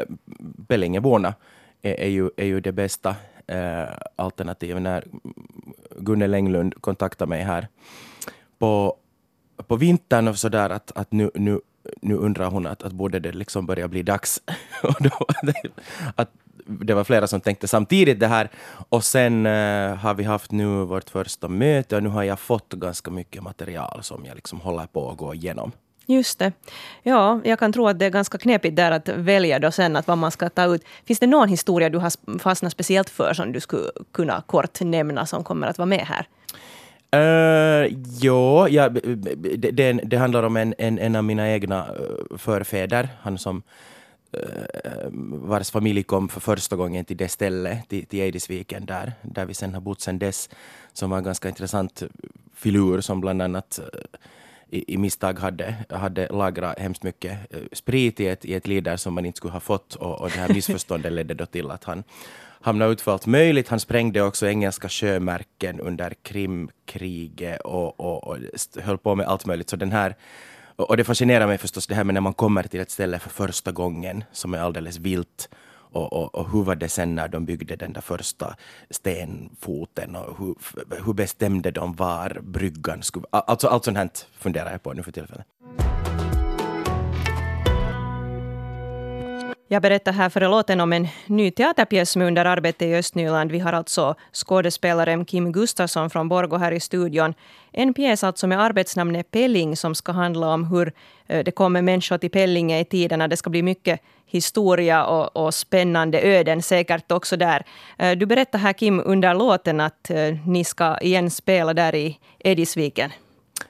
Pellingeborna 0.67 1.35
är, 1.83 2.01
är, 2.01 2.09
ju, 2.09 2.31
är 2.37 2.47
ju 2.47 2.61
det 2.61 2.73
bästa 2.73 3.17
eh, 3.47 3.89
alternativet. 4.17 4.83
När 4.83 5.05
Gunnel 5.97 6.35
Englund 6.35 6.75
kontaktade 6.81 7.29
mig 7.29 7.43
här 7.43 7.69
på, 8.59 8.97
på 9.67 9.77
vintern 9.77 10.29
och 10.29 10.39
sådär 10.39 10.71
att, 10.71 10.93
att 10.95 11.13
nu, 11.13 11.31
nu 11.35 11.61
nu 12.03 12.15
undrar 12.15 12.51
hon 12.51 12.67
att, 12.67 12.83
att 12.83 12.93
borde 12.93 13.21
det 13.21 13.33
liksom 13.33 13.67
börja 13.67 13.89
bli 13.89 14.03
dags. 14.03 14.43
och 14.83 14.97
då, 15.01 15.27
att 16.17 16.31
det 16.67 16.95
var 16.95 17.05
flera 17.05 17.27
som 17.27 17.41
tänkte 17.41 17.69
samtidigt 17.69 18.21
det 18.21 18.27
här. 18.27 18.51
Och 18.89 19.05
sen 19.05 19.47
uh, 19.47 19.95
har 19.95 20.15
vi 20.15 20.25
haft 20.25 20.51
nu 20.51 20.85
vårt 20.85 21.11
första 21.11 21.49
möte 21.49 21.97
och 21.97 22.03
nu 22.03 22.09
har 22.09 22.23
jag 22.23 22.41
fått 22.41 22.73
ganska 22.73 23.11
mycket 23.11 23.43
material 23.43 24.03
som 24.03 24.25
jag 24.25 24.35
liksom 24.35 24.61
håller 24.61 24.87
på 24.87 25.11
att 25.11 25.17
gå 25.17 25.35
igenom. 25.35 25.73
Just 26.07 26.39
det. 26.39 26.53
Ja, 27.03 27.41
jag 27.45 27.59
kan 27.59 27.73
tro 27.73 27.89
att 27.89 27.99
det 27.99 28.07
är 28.07 28.11
ganska 28.11 28.39
knepigt 28.39 28.77
där 28.77 28.91
att 28.91 29.09
välja 29.09 29.59
då 29.59 29.71
sen 29.71 29.97
att 29.97 30.07
vad 30.07 30.19
man 30.19 30.31
ska 30.31 30.49
ta 30.49 30.65
ut. 30.65 30.85
Finns 31.05 31.19
det 31.19 31.27
någon 31.27 31.49
historia 31.49 31.91
du 31.91 31.99
har 31.99 32.39
fastnat 32.39 32.73
speciellt 32.73 33.11
för 33.11 33.35
som 33.35 33.53
du 33.53 33.61
skulle 33.61 33.91
kunna 34.13 34.43
kort 34.47 34.81
nämna 34.81 35.27
som 35.27 35.45
kommer 35.45 35.67
att 35.67 35.79
vara 35.79 35.87
med 35.87 36.01
här? 36.07 36.27
Uh, 37.17 37.91
ja, 38.21 38.69
ja, 38.69 38.89
det, 38.89 39.71
det, 39.71 39.93
det, 39.93 40.17
handlar 40.17 40.43
om 40.43 40.57
en, 40.57 40.75
en, 40.79 40.99
en 40.99 41.17
av 41.17 41.25
mina 41.25 41.51
egna 41.51 41.87
eh, 41.87 42.37
förfäder. 42.39 43.09
Han 43.21 43.39
som 43.39 43.63
uh, 44.37 44.43
vars 45.33 45.71
familj 45.71 46.03
kom 46.03 46.29
för 46.29 46.41
första 46.41 46.77
gången 46.77 47.05
till 47.05 47.17
det 47.17 47.29
stället, 47.29 47.89
till, 47.89 48.07
till 48.07 48.21
Eidisviken 48.21 48.87
där, 48.87 49.13
där 49.23 49.47
vi 49.47 49.55
sen 49.55 49.75
har 49.75 49.81
bott 49.81 50.01
sen 50.01 50.19
dess. 50.19 50.51
Som 50.93 51.11
var 51.11 51.19
en 51.19 51.25
ganska 51.25 51.49
intressant 51.49 52.03
filur 52.55 53.01
som 53.01 53.21
bland 53.21 53.43
annat 53.43 53.81
i, 54.71 54.95
i 54.95 54.97
misstag 54.97 55.39
hade, 55.39 55.75
hade 55.89 56.29
lagrat 56.29 56.79
hemskt 56.79 57.03
mycket 57.03 57.39
sprit 57.73 58.21
i 58.21 58.27
ett, 58.27 58.45
i 58.45 58.55
ett 58.55 58.67
lider 58.67 58.97
som 58.97 59.15
man 59.15 59.27
inte 59.27 59.37
skulle 59.37 59.53
ha 59.53 59.61
fått 59.61 59.95
och, 59.95 60.21
och 60.21 60.31
det 60.31 60.39
här 60.39 60.49
missförståndet 60.49 61.13
ledde 61.19 61.35
då 61.35 61.47
till 61.47 61.71
att 61.71 61.85
han 61.85 62.05
hamnade 62.61 62.93
ut 62.93 63.01
för 63.01 63.13
allt 63.13 63.27
möjligt. 63.27 63.69
Han 63.69 63.81
sprängde 63.81 64.23
också 64.23 64.47
engelska 64.47 64.89
sjömärken 64.89 65.81
under 65.81 66.15
Krimkriget 66.23 67.61
och, 67.61 68.01
och, 68.01 68.29
och 68.29 68.37
höll 68.83 68.99
på 68.99 69.15
med 69.15 69.27
allt 69.27 69.47
möjligt. 69.47 69.71
Så 69.71 69.77
den 69.77 69.93
här, 69.93 70.17
och 70.77 70.97
det 70.97 71.05
fascinerar 71.05 71.47
mig 71.47 71.59
förstås 71.59 71.87
det 71.87 71.95
här 71.95 72.05
med 72.05 72.15
när 72.15 72.21
man 72.21 72.35
kommer 72.35 72.63
till 72.63 72.81
ett 72.81 72.91
ställe 72.91 73.19
för 73.19 73.31
första 73.31 73.73
gången 73.73 74.25
som 74.33 74.55
är 74.55 74.59
alldeles 74.59 74.99
vilt 74.99 75.49
och, 75.93 76.13
och, 76.13 76.35
och, 76.35 76.53
hur 76.53 76.63
var 76.63 76.75
det 76.75 76.89
sen 76.89 77.15
när 77.15 77.29
de 77.29 77.45
byggde 77.45 77.77
den 77.77 77.93
där 77.93 78.01
första 78.01 78.57
stenfoten 78.91 80.17
och 80.17 80.39
hur, 80.39 80.55
hur 81.05 81.13
bestämde 81.13 81.71
de 81.71 81.95
var 81.95 82.41
bryggan 82.43 83.03
skulle... 83.03 83.27
Alltså 83.31 83.69
allt 83.69 83.85
sånt 83.85 83.97
här 83.97 84.11
funderar 84.39 84.71
jag 84.71 84.83
på 84.83 84.93
nu 84.93 85.03
för 85.03 85.13
tillfället. 85.13 85.47
Jag 89.73 89.83
berättar 89.83 90.13
här 90.13 90.29
före 90.29 90.49
låten 90.49 90.81
om 90.81 90.93
en 90.93 91.09
ny 91.27 91.51
teaterpjäs 91.51 92.11
som 92.11 92.23
är 92.23 92.27
under 92.27 92.45
arbete 92.45 92.87
i 92.87 92.97
Östnyland. 92.97 93.53
Vi 93.53 93.59
har 93.59 93.73
alltså 93.73 94.15
skådespelaren 94.33 95.25
Kim 95.25 95.53
Gustafsson 95.53 96.11
från 96.11 96.29
Borgå 96.29 96.57
här 96.57 96.73
i 96.73 96.81
studion. 96.81 97.35
En 97.73 97.95
pjäs 97.95 98.25
alltså 98.25 98.47
med 98.47 98.61
arbetsnamnet 98.61 99.31
Pelling 99.31 99.77
som 99.77 99.95
ska 99.95 100.13
handla 100.13 100.55
om 100.55 100.65
hur 100.65 100.93
eh, 101.27 101.45
det 101.45 101.51
kommer 101.51 101.83
människor 101.83 102.19
till 102.19 102.31
Pellinge 102.31 102.81
i 102.81 102.85
tiderna. 102.85 103.29
Det 103.29 103.37
ska 103.37 103.51
bli 103.51 103.63
mycket 103.63 104.01
historia 104.27 105.05
och, 105.05 105.37
och 105.37 105.55
spännande 105.55 106.21
öden 106.21 106.63
säkert 106.63 107.13
också 107.13 107.37
där. 107.37 107.65
Eh, 107.99 108.13
du 108.19 108.27
berättar 108.27 108.59
här 108.59 108.73
Kim 108.73 109.03
under 109.05 109.35
låten 109.35 109.81
att 109.81 110.11
eh, 110.11 110.37
ni 110.47 110.65
ska 110.65 110.99
igen 110.99 111.31
spela 111.31 111.75
där 111.75 111.95
i 111.95 112.19
Edisviken. 112.39 113.11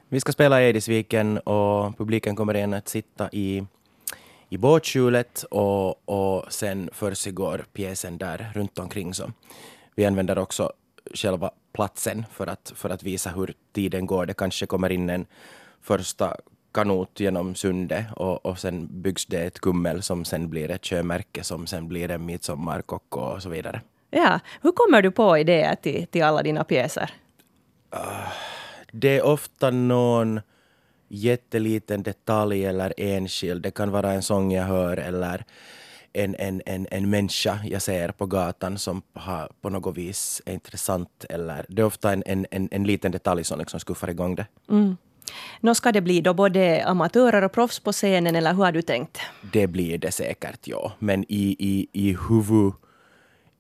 Vi 0.09 0.21
ska 0.21 0.33
spela 0.33 0.62
i 0.62 0.69
Edisviken 0.69 1.38
och 1.38 1.99
publiken 1.99 2.37
kommer 2.37 2.57
igen 2.57 2.75
att 2.75 2.88
sitta 2.88 3.28
i 3.33 3.66
i 4.50 4.59
båtskjulet 4.59 5.42
och, 5.50 6.09
och 6.09 6.52
sen 6.52 6.90
försiggår 6.92 7.64
pjäsen 7.73 8.19
där 8.19 8.52
runt 8.54 8.78
omkring. 8.78 9.14
Så 9.14 9.33
vi 9.95 10.07
använder 10.07 10.38
också 10.38 10.73
själva 11.14 11.50
platsen 11.73 12.25
för 12.33 12.47
att, 12.47 12.73
för 12.76 12.90
att 12.90 13.02
visa 13.02 13.30
hur 13.30 13.54
tiden 13.73 14.07
går. 14.07 14.26
Det 14.26 14.35
kanske 14.35 14.66
kommer 14.66 14.92
in 14.92 15.11
en 15.11 15.26
första 15.80 16.37
kanot 16.75 17.21
genom 17.21 17.54
sundet 17.54 18.04
och, 18.16 18.47
och 18.47 18.59
sen 18.59 19.02
byggs 19.02 19.26
det 19.26 19.40
ett 19.40 19.61
kummel 19.61 20.02
som 20.02 20.25
sen 20.25 20.50
blir 20.50 20.71
ett 20.71 20.87
sjömärke 20.87 21.45
som 21.45 21.66
sen 21.66 21.88
blir 21.88 22.11
en 22.11 22.26
midsommarkock 22.26 23.16
och 23.16 23.42
så 23.42 23.49
vidare. 23.49 23.80
Ja, 24.11 24.40
hur 24.62 24.73
kommer 24.73 25.02
du 25.02 25.11
på 25.11 25.38
idéer 25.38 25.75
till, 25.75 26.07
till 26.07 26.23
alla 26.23 26.42
dina 26.42 26.64
pjäser? 26.64 27.11
Uh, 27.95 28.28
det 28.92 29.19
är 29.19 29.23
ofta 29.23 29.71
någon 29.71 30.40
jätteliten 31.11 32.02
detalj 32.02 32.64
eller 32.64 32.95
enskild. 32.97 33.62
Det 33.62 33.71
kan 33.71 33.90
vara 33.90 34.12
en 34.12 34.23
sång 34.23 34.52
jag 34.52 34.64
hör 34.64 34.97
eller 34.97 35.45
en, 36.12 36.35
en, 36.38 36.62
en, 36.67 36.87
en 36.90 37.11
människa 37.11 37.61
jag 37.64 37.83
ser 37.83 38.09
på 38.09 38.26
gatan 38.26 38.79
som 38.79 39.02
har 39.12 39.52
på 39.61 39.71
något 39.71 39.97
vis 39.97 40.43
är 40.47 40.52
intressant. 40.52 41.25
Eller, 41.29 41.67
det 41.69 41.83
är 41.83 41.87
ofta 41.87 42.12
en, 42.12 42.23
en, 42.26 42.47
en, 42.50 42.69
en 42.71 42.85
liten 42.85 43.12
detalj 43.12 43.45
som 43.45 43.59
liksom 43.59 43.81
skuffar 43.81 44.11
igång 44.11 44.35
det. 44.35 44.47
Mm. 44.69 44.97
Nå 45.61 45.75
ska 45.75 45.93
det 45.93 46.00
bli 46.00 46.21
då 46.21 46.35
både 46.35 46.85
amatörer 46.87 47.43
och 47.43 47.52
proffs 47.52 47.81
på 47.81 47.93
scenen 47.93 48.37
eller 48.37 48.55
hur 48.55 48.64
har 48.64 48.73
du 48.73 48.83
tänkt? 48.83 49.19
Det 49.52 49.67
blir 49.67 49.99
det 49.99 50.12
säkert, 50.12 50.69
ja. 50.69 50.93
Men 50.99 51.25
i, 51.29 51.57
i, 51.59 51.88
i, 51.93 52.17
huvud, 52.29 52.73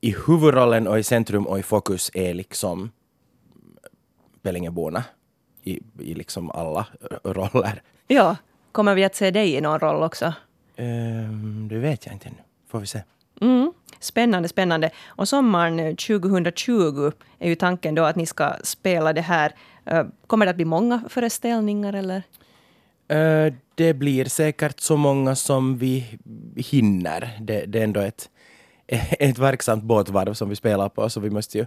i 0.00 0.14
huvudrollen 0.26 0.86
och 0.86 0.98
i 0.98 1.02
centrum 1.02 1.46
och 1.46 1.58
i 1.58 1.62
fokus 1.62 2.10
är 2.14 2.34
liksom 2.34 2.90
Pellingeborna 4.42 5.04
i, 5.70 5.82
i 5.98 6.14
liksom 6.14 6.50
alla 6.50 6.86
roller. 7.24 7.82
Ja, 8.06 8.36
kommer 8.72 8.94
vi 8.94 9.04
att 9.04 9.14
se 9.14 9.30
dig 9.30 9.54
i 9.54 9.60
någon 9.60 9.78
roll 9.78 10.02
också? 10.02 10.34
Um, 10.76 11.68
det 11.68 11.78
vet 11.78 12.06
jag 12.06 12.14
inte 12.14 12.28
ännu. 12.28 12.38
Får 12.68 12.80
vi 12.80 12.86
se. 12.86 13.02
Mm. 13.40 13.72
Spännande, 14.00 14.48
spännande. 14.48 14.90
Och 15.06 15.28
sommaren 15.28 15.96
2020 15.96 17.12
är 17.38 17.48
ju 17.48 17.54
tanken 17.54 17.94
då 17.94 18.04
att 18.04 18.16
ni 18.16 18.26
ska 18.26 18.52
spela 18.62 19.12
det 19.12 19.20
här. 19.20 19.54
Eh, 19.84 20.06
kommer 20.26 20.46
det 20.46 20.50
att 20.50 20.56
bli 20.56 20.64
många 20.64 21.02
föreställningar 21.08 21.92
eller? 21.92 22.22
Uh, 23.12 23.54
det 23.74 23.94
blir 23.94 24.24
säkert 24.24 24.80
så 24.80 24.96
många 24.96 25.36
som 25.36 25.78
vi 25.78 26.18
hinner. 26.56 27.38
Det, 27.40 27.66
det 27.66 27.78
är 27.78 27.84
ändå 27.84 28.00
ett, 28.00 28.30
ett 29.18 29.38
verksamt 29.38 29.84
båtvarv 29.84 30.34
som 30.34 30.48
vi 30.48 30.56
spelar 30.56 30.88
på, 30.88 31.10
så 31.10 31.20
vi 31.20 31.30
måste 31.30 31.58
ju 31.58 31.66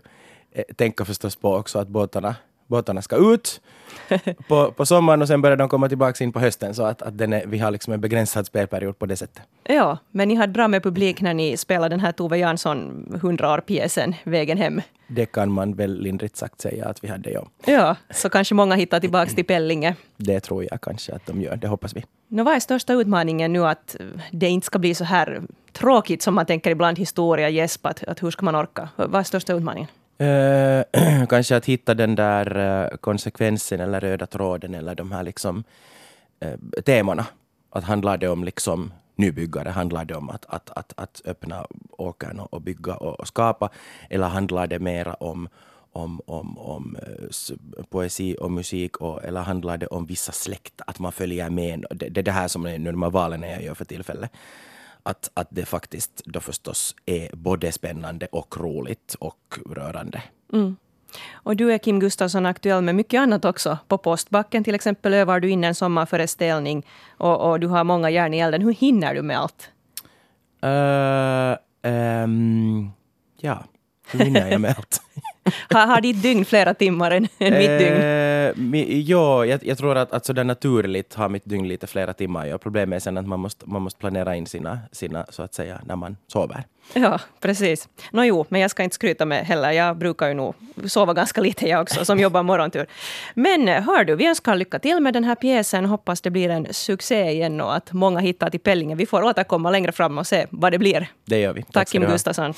eh, 0.51 0.63
tänka 0.75 1.05
förstås 1.05 1.35
på 1.35 1.55
också 1.55 1.79
att 1.79 1.87
båtarna 1.87 2.35
båtarna 2.73 3.01
ska 3.01 3.15
ut 3.33 3.61
på, 4.47 4.71
på 4.71 4.85
sommaren 4.85 5.21
och 5.21 5.27
sen 5.27 5.41
börjar 5.41 5.57
de 5.57 5.69
komma 5.69 5.89
tillbaka 5.89 6.23
in 6.23 6.31
på 6.31 6.39
hösten 6.39 6.73
så 6.73 6.83
att, 6.83 7.01
att 7.01 7.17
den 7.17 7.33
är, 7.33 7.45
vi 7.45 7.59
har 7.59 7.71
liksom 7.71 7.93
en 7.93 8.01
begränsad 8.01 8.45
spelperiod 8.45 8.99
på 8.99 9.05
det 9.05 9.15
sättet. 9.15 9.43
Ja, 9.63 9.97
men 10.11 10.27
ni 10.27 10.35
hade 10.35 10.53
bra 10.53 10.67
med 10.67 10.83
publik 10.83 11.21
när 11.21 11.33
ni 11.33 11.57
spelade 11.57 11.89
den 11.89 11.99
här 11.99 12.11
Tove 12.11 12.37
Jansson 12.37 13.05
100 13.15 13.53
år-pjäsen 13.53 14.15
Vägen 14.23 14.57
hem. 14.57 14.81
Det 15.07 15.25
kan 15.25 15.51
man 15.51 15.75
väl 15.75 16.01
lindrigt 16.01 16.35
sagt 16.37 16.61
säga 16.61 16.85
att 16.85 17.03
vi 17.03 17.07
hade, 17.07 17.29
ja. 17.31 17.47
Ja, 17.65 17.95
så 18.09 18.29
kanske 18.29 18.55
många 18.55 18.75
hittar 18.75 18.99
tillbaka 18.99 19.31
till 19.31 19.45
Pellinge. 19.45 19.95
Det 20.17 20.39
tror 20.39 20.63
jag 20.71 20.81
kanske 20.81 21.13
att 21.13 21.25
de 21.25 21.41
gör, 21.41 21.55
det 21.55 21.67
hoppas 21.67 21.95
vi. 21.95 22.03
Nå, 22.27 22.43
vad 22.43 22.55
är 22.55 22.59
största 22.59 22.93
utmaningen 22.93 23.53
nu 23.53 23.65
att 23.65 23.95
det 24.31 24.49
inte 24.49 24.65
ska 24.65 24.79
bli 24.79 24.95
så 24.95 25.03
här 25.03 25.41
tråkigt 25.73 26.21
som 26.21 26.35
man 26.35 26.45
tänker 26.45 26.71
ibland 26.71 26.99
historia, 26.99 27.49
gäsp, 27.49 27.85
att, 27.85 28.03
att 28.03 28.23
hur 28.23 28.31
ska 28.31 28.45
man 28.45 28.55
orka? 28.55 28.89
Vad 28.95 29.15
är 29.15 29.23
största 29.23 29.53
utmaningen? 29.53 29.87
Uh, 30.21 31.25
kanske 31.29 31.55
att 31.55 31.65
hitta 31.65 31.93
den 31.93 32.15
där 32.15 32.57
uh, 32.57 32.97
konsekvensen 32.97 33.79
eller 33.79 33.99
röda 33.99 34.25
tråden 34.25 34.75
eller 34.75 34.95
de 34.95 35.11
här 35.11 35.23
liksom 35.23 35.63
uh, 36.45 36.81
temana. 36.81 37.25
Att 37.69 37.83
handlar 37.83 38.17
det 38.17 38.27
om 38.27 38.43
liksom 38.43 38.93
nybyggare, 39.15 39.69
handlar 39.69 40.05
det 40.05 40.15
om 40.15 40.29
att, 40.29 40.45
att, 40.45 40.69
att, 40.69 40.93
att 40.97 41.21
öppna 41.25 41.67
åkern 41.91 42.39
och, 42.39 42.53
och 42.53 42.61
bygga 42.61 42.95
och, 42.95 43.19
och, 43.19 43.27
skapa 43.27 43.69
eller 44.09 44.27
handlar 44.27 44.67
det 44.67 44.79
mera 44.79 45.13
om 45.13 45.49
om, 45.95 46.21
om, 46.25 46.57
om 46.57 46.97
poesi 47.89 48.35
och 48.39 48.51
musik 48.51 48.97
och, 48.97 49.23
eller 49.23 49.41
handlar 49.41 49.77
det 49.77 49.87
om 49.87 50.05
vissa 50.05 50.31
släkt, 50.31 50.81
att 50.87 50.99
man 50.99 51.11
följer 51.11 51.49
med. 51.49 51.85
Det, 51.89 52.09
det 52.09 52.21
är 52.21 52.23
det 52.23 52.31
här 52.31 52.47
som 52.47 52.65
är 52.65 52.77
nu 52.77 52.91
de 52.91 53.03
här 53.03 53.09
valen 53.09 53.41
jag 53.41 53.63
gör 53.63 53.73
för 53.73 53.85
tillfället 53.85 54.31
att, 55.03 55.31
att 55.33 55.47
det 55.51 55.65
faktiskt 55.65 56.21
då 56.25 56.39
förstås 56.39 56.95
är 57.05 57.29
både 57.33 57.71
spännande 57.71 58.27
och 58.31 58.57
roligt 58.57 59.15
och 59.19 59.59
rörande. 59.69 60.21
Mm. 60.53 60.75
Och 61.33 61.55
du 61.55 61.73
är 61.73 61.77
Kim 61.77 61.99
Gustafsson 61.99 62.45
aktuell 62.45 62.81
med 62.81 62.95
mycket 62.95 63.19
annat 63.19 63.45
också. 63.45 63.77
På 63.87 63.97
Postbacken 63.97 64.63
till 64.63 64.75
exempel 64.75 65.13
övar 65.13 65.39
du 65.39 65.49
in 65.49 65.63
en 65.63 65.75
sommarföreställning 65.75 66.85
och, 67.17 67.51
och 67.51 67.59
du 67.59 67.67
har 67.67 67.83
många 67.83 68.09
järn 68.09 68.33
i 68.33 68.39
elden. 68.39 68.61
Hur 68.61 68.73
hinner 68.73 69.15
du 69.15 69.21
med 69.21 69.39
allt? 69.39 69.69
Uh, 70.63 71.91
um, 71.91 72.91
ja, 73.39 73.63
hur 74.11 74.19
hinner 74.19 74.51
jag 74.51 74.61
med 74.61 74.75
allt? 74.77 75.01
har, 75.69 75.87
har 75.87 76.01
ditt 76.01 76.23
dygn 76.23 76.45
flera 76.45 76.73
timmar 76.73 77.11
än, 77.11 77.27
än 77.37 77.53
mitt 77.57 77.79
dygn? 77.79 77.93
Eh, 77.93 78.99
ja, 78.99 79.45
jag, 79.45 79.65
jag, 79.65 79.77
tror 79.77 79.97
att, 79.97 80.13
att 80.13 80.25
sådär 80.25 80.43
naturligt 80.43 81.13
har 81.13 81.29
mitt 81.29 81.45
dygn 81.45 81.67
lite 81.67 81.87
flera 81.87 82.13
timmar. 82.13 82.45
Ja, 82.45 82.57
problemet 82.57 82.95
är 82.95 82.99
sen 82.99 83.17
att 83.17 83.27
man 83.27 83.39
måste, 83.39 83.69
man 83.69 83.81
måste 83.81 83.99
planera 83.99 84.35
in 84.35 84.45
sina, 84.45 84.79
sina, 84.91 85.25
så 85.29 85.43
att 85.43 85.53
säga, 85.53 85.81
när 85.85 85.95
man 85.95 86.17
sover. 86.27 86.63
Ja, 86.93 87.19
precis. 87.39 87.89
Nå 88.11 88.23
jo, 88.23 88.45
men 88.49 88.61
jag 88.61 88.71
ska 88.71 88.83
inte 88.83 88.93
skryta 88.93 89.25
med 89.25 89.45
heller. 89.45 89.71
Jag 89.71 89.97
brukar 89.97 90.27
ju 90.27 90.33
nog 90.33 90.55
sova 90.85 91.13
ganska 91.13 91.41
lite 91.41 91.69
jag 91.69 91.81
också, 91.81 92.05
som 92.05 92.19
jobbar 92.19 92.43
morgontur. 92.43 92.85
Men 93.33 93.67
eh, 93.67 93.81
hör 93.81 94.03
du, 94.03 94.15
vi 94.15 94.27
önskar 94.27 94.55
lycka 94.55 94.79
till 94.79 94.99
med 94.99 95.13
den 95.13 95.23
här 95.23 95.35
pjäsen. 95.35 95.85
Hoppas 95.85 96.21
det 96.21 96.29
blir 96.29 96.49
en 96.49 96.67
succé 96.71 97.31
igen 97.31 97.61
och 97.61 97.75
att 97.75 97.93
många 97.93 98.19
hittar 98.19 98.49
till 98.49 98.59
Pellingen. 98.59 98.97
Vi 98.97 99.05
får 99.05 99.23
återkomma 99.23 99.71
längre 99.71 99.91
fram 99.91 100.17
och 100.17 100.27
se 100.27 100.47
vad 100.49 100.71
det 100.71 100.79
blir. 100.79 101.07
Det 101.25 101.39
gör 101.39 101.53
vi. 101.53 101.61
Tack, 101.63 101.73
Tack 101.73 101.89
Kim 101.89 102.01
Gustafsson. 102.05 102.53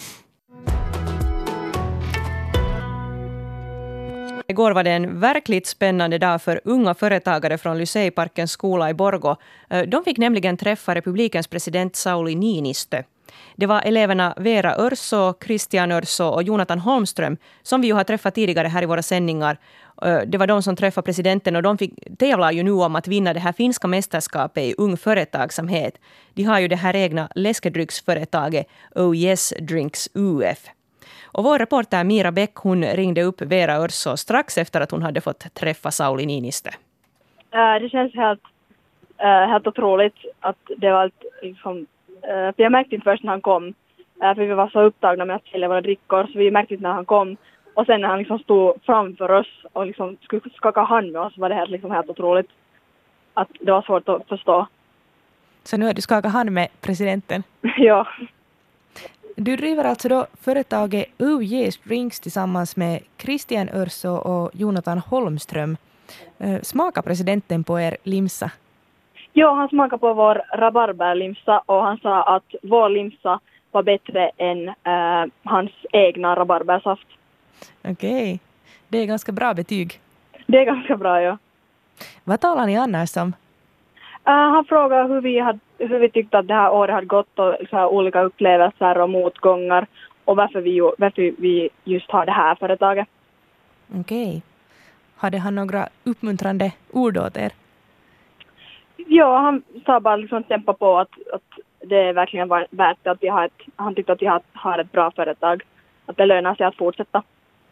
Igår 4.56 4.72
var 4.72 4.84
det 4.84 4.92
en 4.92 5.20
verkligt 5.20 5.68
spännande 5.68 6.18
dag 6.18 6.42
för 6.42 6.62
unga 6.64 6.94
företagare 6.94 7.58
från 7.58 7.78
Lyseiparkens 7.78 8.52
skola 8.52 8.90
i 8.90 8.94
Borgo. 8.94 9.36
Eh, 9.70 9.82
de 9.82 10.04
fick 10.04 10.18
nämligen 10.18 10.58
träffa 10.58 10.96
republikens 10.96 11.48
president 11.48 11.96
Sauli 11.96 12.36
Niinistö. 12.36 13.04
Det 13.56 13.66
var 13.66 13.82
eleverna 13.82 14.34
Vera 14.38 14.76
Örso, 14.78 15.34
Christian 15.46 15.92
Örso 15.92 16.24
och 16.24 16.44
Jonathan 16.44 16.80
Holmström, 16.80 17.38
som 17.64 17.82
vi 17.82 17.88
ju 17.88 17.94
har 17.94 18.04
träffat 18.04 18.36
tidigare 18.36 18.68
här 18.68 18.84
i 18.84 18.86
våra 18.86 19.02
sändningar. 19.02 19.60
Eh, 20.02 20.20
det 20.28 20.38
var 20.38 20.48
de 20.48 20.64
som 20.64 20.76
träffade 20.76 21.06
presidenten 21.06 21.56
och 21.56 21.64
de 21.64 21.78
fick, 21.78 22.18
tävlar 22.18 22.52
ju 22.52 22.64
nu 22.64 22.72
om 22.72 22.96
att 22.96 23.08
vinna 23.08 23.34
det 23.34 23.40
här 23.40 23.54
finska 23.54 23.88
mästerskapet 23.88 24.64
i 24.64 24.76
ung 24.78 24.98
företagsamhet. 24.98 25.94
De 26.34 26.44
har 26.44 26.60
ju 26.60 26.68
det 26.68 26.76
här 26.76 26.96
egna 26.96 27.30
läskedrycksföretaget 27.36 28.68
Oh 28.96 29.18
Yes 29.18 29.54
Drinks 29.60 30.10
UF. 30.14 30.75
Och 31.38 31.44
vår 31.44 31.60
reporter 31.60 32.04
Mira 32.04 32.32
Bäck 32.32 32.56
hon 32.56 32.84
ringde 32.84 33.24
upp 33.24 33.42
Vera 33.42 33.74
Örso 33.74 34.18
strax 34.18 34.58
efter 34.58 34.82
att 34.82 34.92
hon 34.92 35.02
hade 35.02 35.22
fått 35.22 35.54
träffa 35.54 35.92
Sauli 35.92 36.26
Niinistö. 36.26 36.70
Det 37.82 37.90
känns 37.92 38.16
helt, 38.16 38.42
äh, 39.18 39.48
helt 39.50 39.68
otroligt 39.68 40.16
att 40.40 40.58
det 40.78 40.92
var 40.92 41.06
ett, 41.06 41.24
liksom, 41.42 41.86
äh, 42.22 42.56
för 42.56 42.64
jag 42.64 42.72
märkte 42.72 42.96
inte 42.96 43.04
först 43.04 43.24
när 43.24 43.32
han 43.32 43.42
kom, 43.42 43.74
för 44.20 44.36
vi 44.36 44.54
var 44.54 44.70
så 44.70 44.82
upptagna 44.82 45.26
med 45.26 45.36
att 45.36 45.48
sälja 45.48 45.68
våra 45.68 45.82
drickor, 45.82 46.24
så 46.24 46.40
vi 46.40 46.52
märkte 46.52 46.74
inte 46.74 46.88
när 46.88 46.94
han 46.94 47.06
kom. 47.06 47.38
Och 47.74 47.86
sen 47.86 48.02
när 48.02 48.08
han 48.08 48.20
liksom 48.20 48.40
stod 48.40 48.74
framför 48.86 49.32
oss 49.32 49.48
och 49.74 49.86
liksom 49.86 50.18
skulle 50.22 50.42
skaka 50.56 50.82
hand 50.82 51.12
med 51.12 51.22
oss 51.22 51.38
var 51.38 51.50
det 51.50 51.56
helt, 51.56 51.72
liksom 51.72 51.92
helt 51.92 52.10
otroligt. 52.10 52.50
Att 53.34 53.50
det 53.60 53.72
var 53.72 53.82
svårt 53.82 54.10
att 54.10 54.28
förstå. 54.28 54.68
Så 55.64 55.78
nu 55.78 55.86
har 55.86 55.94
du 55.94 56.02
skakat 56.02 56.34
hand 56.34 56.52
med 56.52 56.68
presidenten? 56.82 57.44
ja. 57.78 58.08
Du 59.36 59.56
driver 59.56 59.84
alltså 59.84 60.10
då 60.10 60.28
företaget 60.42 61.06
UJ's 61.18 61.80
Drinks 61.84 62.20
tillsammans 62.20 62.76
med 62.76 63.00
Christian 63.18 63.70
Örso 63.70 64.10
och 64.10 64.52
Jonathan 64.54 65.00
Holmström. 65.00 65.78
Eh, 66.40 66.62
smakar 66.62 67.02
presidenten 67.02 67.64
på 67.64 67.80
er 67.80 67.98
limsa? 68.04 68.52
Ja, 69.34 69.54
han 69.54 69.70
smakade 69.70 70.00
på 70.00 70.14
vår 70.14 70.44
rabarberlimsa 70.58 71.60
och 71.66 71.84
han 71.84 71.98
sa 71.98 72.36
att 72.36 72.56
vår 72.64 72.90
limsa 72.90 73.40
var 73.72 73.84
bättre 73.84 74.32
än 74.38 74.68
äh, 74.68 75.32
hans 75.44 75.72
egna 75.92 76.36
rabarbersaft. 76.36 77.08
Okej. 77.82 77.92
Okay. 77.94 78.40
Det 78.88 78.98
är 78.98 79.06
ganska 79.06 79.32
bra 79.32 79.54
betyg. 79.54 80.00
Det 80.48 80.58
är 80.58 80.66
ganska 80.66 80.98
bra, 80.98 81.22
ja. 81.22 81.38
Vad 82.24 82.42
talar 82.42 82.66
ni 82.66 82.78
annars 82.78 83.18
om? 83.18 83.34
Uh, 84.28 84.34
han 84.34 84.66
frågade 84.66 85.14
hur 85.14 85.22
vi, 85.22 85.40
hade, 85.40 85.60
hur 85.78 86.00
vi 86.00 86.10
tyckte 86.10 86.38
att 86.38 86.48
det 86.48 86.54
här 86.54 86.72
året 86.72 86.94
hade 86.94 87.08
gått 87.08 87.40
och 87.40 87.56
så 87.70 87.76
här, 87.76 87.88
olika 87.88 88.22
upplevelser 88.22 88.98
och 88.98 89.10
motgångar 89.10 89.88
och 90.26 90.36
varför 90.36 90.62
vi, 90.62 90.80
varför 90.80 91.34
vi 91.38 91.70
just 91.84 92.12
har 92.12 92.26
det 92.26 92.32
här 92.32 92.56
företaget. 92.56 93.08
Okej. 93.90 94.28
Okay. 94.28 94.42
Hade 95.18 95.38
han 95.38 95.56
några 95.56 95.90
uppmuntrande 96.04 96.72
ord 96.92 97.18
åt 97.18 97.38
er? 97.38 97.52
Ja, 98.96 99.38
han 99.38 99.64
sa 99.86 100.00
bara 100.00 100.16
liksom 100.16 100.44
kämpa 100.44 100.74
på 100.74 100.98
att, 100.98 101.10
att 101.34 101.60
det 101.80 101.96
är 101.96 102.14
verkligen 102.14 102.50
värt 102.70 103.08
att 103.08 103.18
vi 103.22 103.28
har 103.28 103.46
ett, 103.46 103.62
han 103.76 103.96
tyckte 103.96 104.12
att 104.12 104.22
vi 104.22 104.26
har, 104.26 104.42
har 104.54 104.80
ett 104.80 104.92
bra 104.92 105.12
företag. 105.12 105.64
Att 106.06 106.18
det 106.18 106.26
lönar 106.26 106.56
sig 106.56 106.66
att 106.66 106.78
fortsätta. 106.78 107.24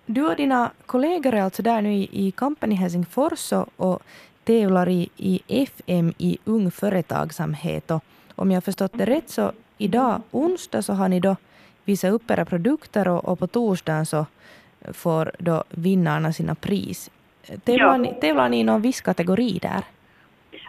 Du 0.05 0.27
och 0.27 0.35
dina 0.35 0.71
kollegor 0.85 1.33
är 1.33 1.41
alltså 1.41 1.63
där 1.63 1.81
nu 1.81 1.93
i, 1.93 2.09
i 2.11 2.31
kampen 2.31 2.71
i 2.71 2.75
Helsingfors 2.75 3.51
och, 3.51 3.67
och 3.77 4.01
tävlar 4.43 4.89
i, 4.89 5.09
i 5.17 5.41
FM 5.47 6.13
i 6.17 6.37
ung 6.45 6.71
företagsamhet. 6.71 7.91
Och 7.91 8.03
om 8.35 8.51
jag 8.51 8.63
förstått 8.63 8.91
det 8.93 9.05
rätt 9.05 9.29
så 9.29 9.51
idag 9.77 10.21
onsdag 10.31 10.81
så 10.81 10.93
har 10.93 11.09
ni 11.09 11.19
då 11.19 11.35
visat 11.85 12.13
upp 12.13 12.31
era 12.31 12.45
produkter 12.45 13.07
och, 13.07 13.25
och 13.25 13.39
på 13.39 13.47
torsdagen 13.47 14.05
så 14.05 14.25
får 14.93 15.31
då 15.37 15.63
vinnarna 15.69 16.33
sina 16.33 16.55
pris. 16.55 17.11
Tävlar, 17.65 17.85
ja. 17.85 17.97
ni, 17.97 18.13
tävlar 18.21 18.49
ni 18.49 18.59
i 18.59 18.63
någon 18.63 18.81
viss 18.81 19.01
kategori 19.01 19.59
där? 19.61 19.83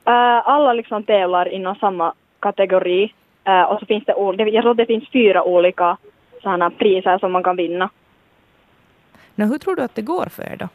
Uh, 0.07 0.49
alla 0.49 0.73
liksom 0.73 1.04
tävlar 1.04 1.49
inom 1.49 1.75
samma 1.75 2.14
kategori 2.40 3.12
uh, 3.49 3.62
och 3.62 3.81
så 3.81 3.87
finns 3.87 4.04
det, 4.04 4.14
jag 4.50 4.62
tror 4.62 4.75
det 4.75 4.87
finns 4.87 5.09
fyra 5.12 5.43
olika 5.43 5.97
sådana 6.43 6.71
priser 6.71 7.19
som 7.19 7.33
man 7.33 7.43
kan 7.43 7.57
vinna. 7.57 7.90
Nå, 9.35 9.46
hur 9.46 9.59
tror 9.59 9.77
du 9.77 9.83
att 9.83 9.94
det 9.94 10.03
går 10.03 10.27
för 10.27 10.42
er 10.42 10.57
då? 10.57 10.68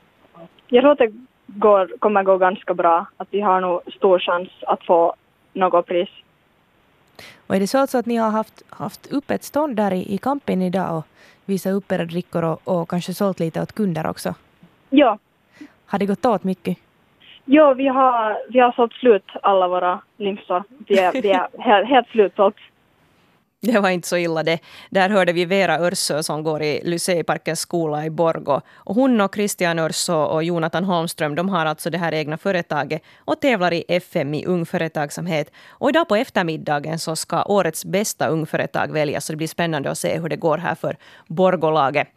Jag 0.68 0.82
tror 0.82 0.92
att 0.92 0.98
det 0.98 1.14
går, 1.56 1.92
kommer 2.00 2.24
gå 2.24 2.38
ganska 2.38 2.74
bra. 2.74 3.06
Att 3.18 3.28
vi 3.32 3.42
har 3.42 3.62
nog 3.62 3.82
stor 3.94 4.20
chans 4.20 4.50
att 4.62 4.86
få 4.86 5.16
något 5.54 5.86
pris. 5.86 6.10
Och 7.48 7.56
är 7.56 7.60
det 7.60 7.68
så 7.68 7.78
alltså 7.78 7.98
att 7.98 8.06
ni 8.06 8.16
har 8.16 8.30
haft, 8.30 8.64
haft 8.70 9.14
upp 9.14 9.32
ett 9.32 9.44
stånd 9.44 9.76
där 9.76 9.94
i, 9.94 10.14
i 10.14 10.18
kampen 10.18 10.62
idag 10.62 10.98
och 10.98 11.06
visat 11.46 11.74
upp 11.74 11.92
era 11.92 12.06
drickor 12.06 12.44
och, 12.44 12.62
och 12.64 12.90
kanske 12.90 13.14
sålt 13.14 13.40
lite 13.40 13.62
åt 13.62 13.74
kunder 13.74 14.08
också? 14.08 14.34
Ja. 14.90 15.18
Har 15.86 16.00
det 16.00 16.06
gått 16.06 16.26
åt 16.26 16.44
mycket? 16.44 16.78
Ja, 17.46 17.74
vi 17.74 17.88
har, 17.88 18.38
vi 18.50 18.60
har 18.60 18.72
sålt 18.72 18.94
slut 18.94 19.26
alla 19.44 19.68
våra 19.68 20.02
limsor. 20.18 20.64
Vi 20.88 21.00
är, 21.00 21.22
vi 21.22 21.32
är 21.32 21.48
helt, 21.62 21.88
helt 21.88 22.08
slutsålt. 22.08 22.56
Det 23.62 23.80
var 23.80 23.90
inte 23.90 24.08
så 24.08 24.18
illa 24.18 24.44
det. 24.44 24.60
Där 24.90 25.10
hörde 25.10 25.34
vi 25.34 25.46
Vera 25.46 25.80
Örsö 25.80 26.24
som 26.24 26.44
går 26.44 26.64
i 26.64 26.82
Lyseiparkens 26.84 27.60
skola 27.60 28.06
i 28.06 28.10
Borgo. 28.10 28.62
Och 28.76 28.96
hon 28.96 29.22
och 29.22 29.36
Christian 29.36 29.80
Örsö 29.80 30.14
och 30.14 30.44
Jonathan 30.44 30.84
Holmström 30.84 31.36
de 31.36 31.50
har 31.50 31.66
alltså 31.66 31.90
det 31.90 31.98
här 31.98 32.14
egna 32.14 32.38
företaget 32.38 33.02
och 33.26 33.40
tävlar 33.40 33.74
i 33.74 33.84
FM 33.88 34.34
i 34.34 34.46
ung 34.46 34.66
företagsamhet. 34.66 35.52
Och 35.70 35.90
idag 35.90 36.08
på 36.08 36.16
eftermiddagen 36.16 37.00
så 37.00 37.16
ska 37.16 37.44
årets 37.44 37.86
bästa 37.86 38.28
ungföretag 38.28 38.92
väljas. 38.92 39.26
Så 39.26 39.34
det 39.34 39.38
blir 39.38 39.48
spännande 39.48 39.92
att 39.92 39.98
se 39.98 40.20
hur 40.20 40.30
det 40.30 40.36
går 40.36 40.58
här 40.58 40.76
för 40.76 40.98
Borgolaget. 41.28 42.08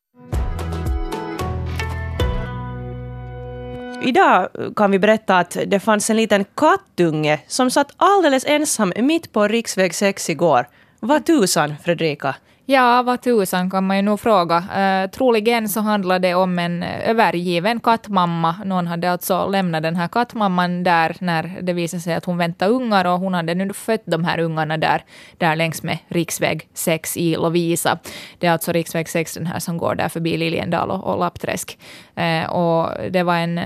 Idag 4.04 4.48
kan 4.76 4.90
vi 4.90 4.98
berätta 4.98 5.38
att 5.38 5.56
det 5.66 5.80
fanns 5.80 6.10
en 6.10 6.16
liten 6.16 6.44
kattunge 6.54 7.40
som 7.46 7.70
satt 7.70 7.92
alldeles 7.96 8.44
ensam 8.46 8.92
mitt 8.96 9.32
på 9.32 9.48
riksväg 9.48 9.94
6 9.94 10.30
igår. 10.30 10.66
Vad 11.04 11.26
tusan, 11.26 11.74
Fredrika? 11.84 12.36
Ja, 12.66 13.02
vad 13.02 13.22
tusan 13.22 13.70
kan 13.70 13.86
man 13.86 13.96
ju 13.96 14.02
nog 14.02 14.20
fråga. 14.20 14.56
Uh, 14.56 15.10
troligen 15.10 15.68
så 15.68 15.80
handlar 15.80 16.18
det 16.18 16.34
om 16.34 16.58
en 16.58 16.82
övergiven 16.82 17.80
kattmamma. 17.80 18.56
Någon 18.64 18.86
hade 18.86 19.10
alltså 19.10 19.46
lämnat 19.46 19.82
den 19.82 19.96
här 19.96 20.08
kattmamman 20.08 20.82
där 20.82 21.16
när 21.20 21.58
det 21.62 21.72
visade 21.72 22.00
sig 22.00 22.14
att 22.14 22.24
hon 22.24 22.38
väntade 22.38 22.70
ungar 22.70 23.04
och 23.04 23.18
hon 23.18 23.34
hade 23.34 23.54
nu 23.54 23.72
fött 23.72 24.02
de 24.04 24.24
här 24.24 24.38
ungarna 24.38 24.76
där, 24.78 25.04
där 25.38 25.56
längs 25.56 25.82
med 25.82 25.98
riksväg 26.08 26.68
6 26.74 27.16
i 27.16 27.36
Lovisa. 27.36 27.98
Det 28.38 28.46
är 28.46 28.52
alltså 28.52 28.72
riksväg 28.72 29.08
6 29.08 29.34
den 29.34 29.46
här 29.46 29.58
som 29.58 29.78
går 29.78 29.94
där 29.94 30.08
förbi 30.08 30.36
Liljendal 30.36 30.90
och, 30.90 31.04
och 31.04 31.18
Lappträsk. 31.18 31.78
Uh, 32.18 32.50
och 32.50 33.10
det 33.10 33.22
var 33.22 33.36
en 33.36 33.58
uh, 33.58 33.64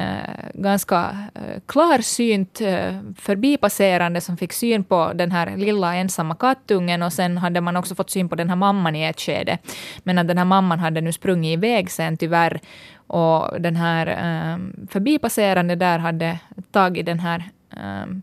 ganska 0.55 1.01
uh, 1.37 1.61
klarsynt 1.67 2.61
uh, 2.61 3.01
förbipasserande 3.19 4.21
som 4.21 4.37
fick 4.37 4.53
syn 4.53 4.85
på 4.85 5.13
den 5.15 5.33
här 5.33 5.57
lilla 5.57 5.95
ensamma 5.95 6.35
kattungen 6.35 7.03
och 7.03 7.13
sen 7.13 7.39
hade 7.39 7.61
man 7.61 7.77
också 7.77 7.95
fått 7.95 8.11
syn 8.11 8.29
på 8.29 8.35
den 8.35 8.49
här 8.49 8.57
mamman 8.57 8.86
i 8.94 9.05
ett 9.05 9.20
skede. 9.20 9.59
Men 9.99 10.18
att 10.18 10.29
den 10.29 10.38
här 10.38 10.44
mamman 10.44 10.79
hade 10.79 11.01
nu 11.01 11.12
sprungit 11.12 11.59
iväg 11.59 11.90
sen 11.90 12.16
tyvärr. 12.16 12.61
Och 13.07 13.61
den 13.61 13.77
här 13.77 14.07
um, 14.55 14.87
förbipasserande 14.90 15.75
där 15.75 15.99
hade 15.99 16.38
tagit 16.70 17.07
den 17.07 17.18
här 17.18 17.44
um, 17.77 18.22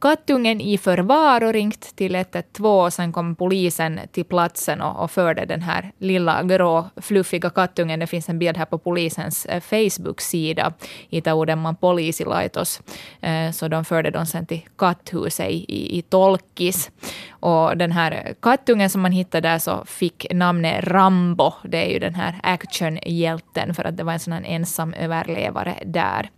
kattungen 0.00 0.60
i 0.60 0.78
förvar 0.78 1.44
och 1.44 1.52
ringt 1.52 1.96
till 1.96 2.14
112. 2.14 2.90
Sen 2.90 3.12
kom 3.12 3.36
polisen 3.36 4.00
till 4.12 4.24
platsen 4.24 4.80
och, 4.80 5.02
och 5.02 5.10
förde 5.10 5.44
den 5.44 5.62
här 5.62 5.92
lilla 5.98 6.42
grå 6.42 6.90
fluffiga 6.96 7.50
kattungen. 7.50 8.00
Det 8.00 8.06
finns 8.06 8.28
en 8.28 8.38
bild 8.38 8.56
här 8.56 8.64
på 8.64 8.78
polisens 8.78 9.46
eh, 9.46 9.60
Facebook-sida 9.60 10.72
i 11.08 11.20
Taudenman 11.20 11.76
poliisilaitos. 11.76 12.80
Eh, 13.20 13.50
så 13.50 13.68
de 13.68 13.84
förde 13.84 14.10
dem 14.10 14.26
sen 14.26 14.46
till 14.46 14.62
katthuset 14.78 15.50
i, 15.50 15.64
i, 15.68 15.98
i 15.98 16.02
Tolkis. 16.02 16.90
Och 17.30 17.76
den 17.76 17.92
här 17.92 18.34
kattungen 18.42 18.90
som 18.90 19.00
man 19.00 19.12
hittade 19.12 19.48
där 19.48 19.58
så 19.58 19.84
fick 19.86 20.26
namnet 20.32 20.84
Rambo. 20.84 21.52
Det 21.64 21.86
är 21.86 21.92
ju 21.92 21.98
den 21.98 22.14
här 22.14 22.40
actionhjälten 22.42 23.74
för 23.74 23.84
att 23.84 23.96
det 23.96 24.04
var 24.04 24.12
en 24.12 24.20
sån 24.20 24.32
här 24.32 24.44
ensam 24.46 24.94
överlevare 24.94 25.74
där. 25.84 26.30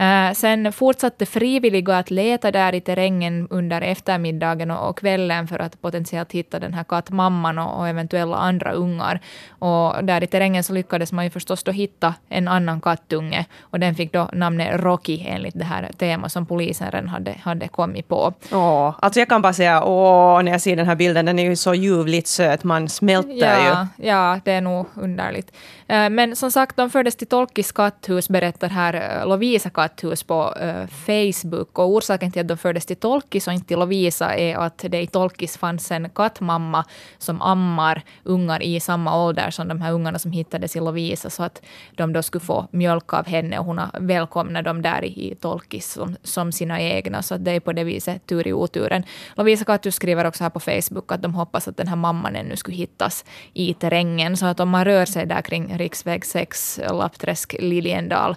Uh, 0.00 0.32
sen 0.34 0.72
fortsatte 0.72 1.26
frivilliga 1.26 1.98
att 1.98 2.10
leta 2.10 2.50
där 2.50 2.74
i 2.74 2.80
terrängen 2.80 3.48
under 3.50 3.80
eftermiddagen 3.80 4.70
och, 4.70 4.98
kvällen 4.98 5.48
för 5.48 5.58
att 5.58 5.82
potentiellt 5.82 6.32
hitta 6.32 6.58
den 6.58 6.74
här 6.74 6.84
kattmamman 6.84 7.58
och, 7.58 7.78
och, 7.78 7.88
eventuella 7.88 8.36
andra 8.36 8.72
ungar. 8.72 9.20
Och 9.48 10.04
där 10.04 10.24
i 10.24 10.26
terrängen 10.26 10.64
så 10.64 10.72
lyckades 10.72 11.12
man 11.12 11.24
ju 11.24 11.30
förstås 11.30 11.62
då 11.62 11.72
hitta 11.72 12.14
en 12.28 12.48
annan 12.48 12.80
kattunge 12.80 13.46
och 13.60 13.80
den 13.80 13.94
fick 13.94 14.12
då 14.12 14.28
namnet 14.32 14.80
Rocky 14.80 15.24
enligt 15.26 15.58
det 15.58 15.64
här 15.64 15.90
temat 15.98 16.32
som 16.32 16.46
polisen 16.46 16.90
redan 16.90 17.08
hade, 17.08 17.34
hade 17.42 17.68
kommit 17.68 18.08
på. 18.08 18.32
Åh, 18.52 18.94
alltså 18.98 19.20
jag 19.20 19.28
kan 19.28 19.42
bara 19.42 19.52
säga 19.52 19.84
åh 19.84 20.42
när 20.42 20.52
jag 20.52 20.60
ser 20.60 20.76
den 20.76 20.86
här 20.86 20.96
bilden, 20.96 21.26
den 21.26 21.38
är 21.38 21.44
ju 21.44 21.56
så 21.56 21.74
ljuvligt 21.74 22.26
söt, 22.26 22.64
man 22.64 22.88
smälter 22.88 23.30
ja, 23.34 23.88
ju. 23.98 24.08
Ja, 24.08 24.40
det 24.44 24.52
är 24.52 24.60
nog 24.60 24.86
underligt. 24.94 25.52
Eh, 25.86 26.10
men 26.10 26.36
som 26.36 26.50
sagt, 26.50 26.76
de 26.76 26.90
fördes 26.90 27.16
till 27.16 27.26
Tolkis 27.26 27.72
katthus, 27.72 28.28
berättar 28.28 28.68
här 28.68 29.20
eh, 29.20 29.28
Lovisa 29.28 29.70
katthus 29.70 30.22
på 30.22 30.54
eh, 30.60 30.86
Facebook. 30.86 31.78
Och 31.78 31.88
orsaken 31.88 32.32
till 32.32 32.40
att 32.40 32.48
de 32.48 32.56
fördes 32.56 32.86
till 32.86 32.96
Tolkis 32.96 33.46
och 33.46 33.52
inte 33.52 33.66
till 33.66 33.78
Lovisa 33.78 34.34
är 34.34 34.56
att 34.56 34.84
det 34.88 35.02
i 35.02 35.06
Tolkis 35.06 35.56
fanns 35.56 35.90
en 35.90 36.10
kattmamma 36.10 36.84
som 37.18 37.42
ammar 37.42 38.02
ungar 38.22 38.62
i 38.62 38.80
samma 38.80 39.24
ålder 39.24 39.50
som 39.50 39.68
de 39.68 39.80
här 39.80 39.92
ungarna 39.92 40.18
som 40.18 40.32
hittades 40.32 40.76
i 40.76 40.80
Lovisa. 40.80 41.30
Så 41.30 41.42
att 41.42 41.62
de 41.96 42.12
då 42.12 42.22
skulle 42.22 42.44
få 42.44 42.68
mjölk 42.70 43.12
av 43.12 43.26
henne 43.26 43.58
och 43.58 43.64
hon 43.64 43.80
välkomnade 44.00 44.68
dem 44.68 44.82
där 44.82 45.04
i, 45.04 45.30
i 45.30 45.34
Tolkis 45.34 45.92
som, 45.92 46.16
som 46.22 46.52
sina 46.52 46.80
egna. 46.80 47.22
Så 47.22 47.34
att 47.34 47.44
det 47.44 47.50
är 47.50 47.60
på 47.60 47.72
det 47.72 47.84
viset 47.84 48.26
tur 48.26 48.48
i 48.48 48.52
oturen. 48.52 49.04
Lovisa 49.34 49.64
Katthus 49.64 49.94
skriver 49.94 50.24
också 50.24 50.44
här 50.44 50.50
på 50.50 50.60
Facebook 50.60 51.12
att 51.12 51.22
de 51.22 51.34
hoppas 51.34 51.68
att 51.68 51.76
den 51.76 51.88
här 51.88 51.96
mamman 51.96 52.36
ännu 52.36 52.56
skulle 52.56 52.76
hittas 52.76 53.24
i 53.52 53.74
terrängen. 53.74 54.36
Så 54.36 54.46
att 54.46 54.60
om 54.60 54.68
man 54.68 54.84
rör 54.84 55.04
sig 55.04 55.26
där 55.26 55.42
kring 55.42 55.73
riksväg 55.78 56.24
6, 56.24 56.80
Lappträsk, 56.90 57.56
Liljendal, 57.58 58.36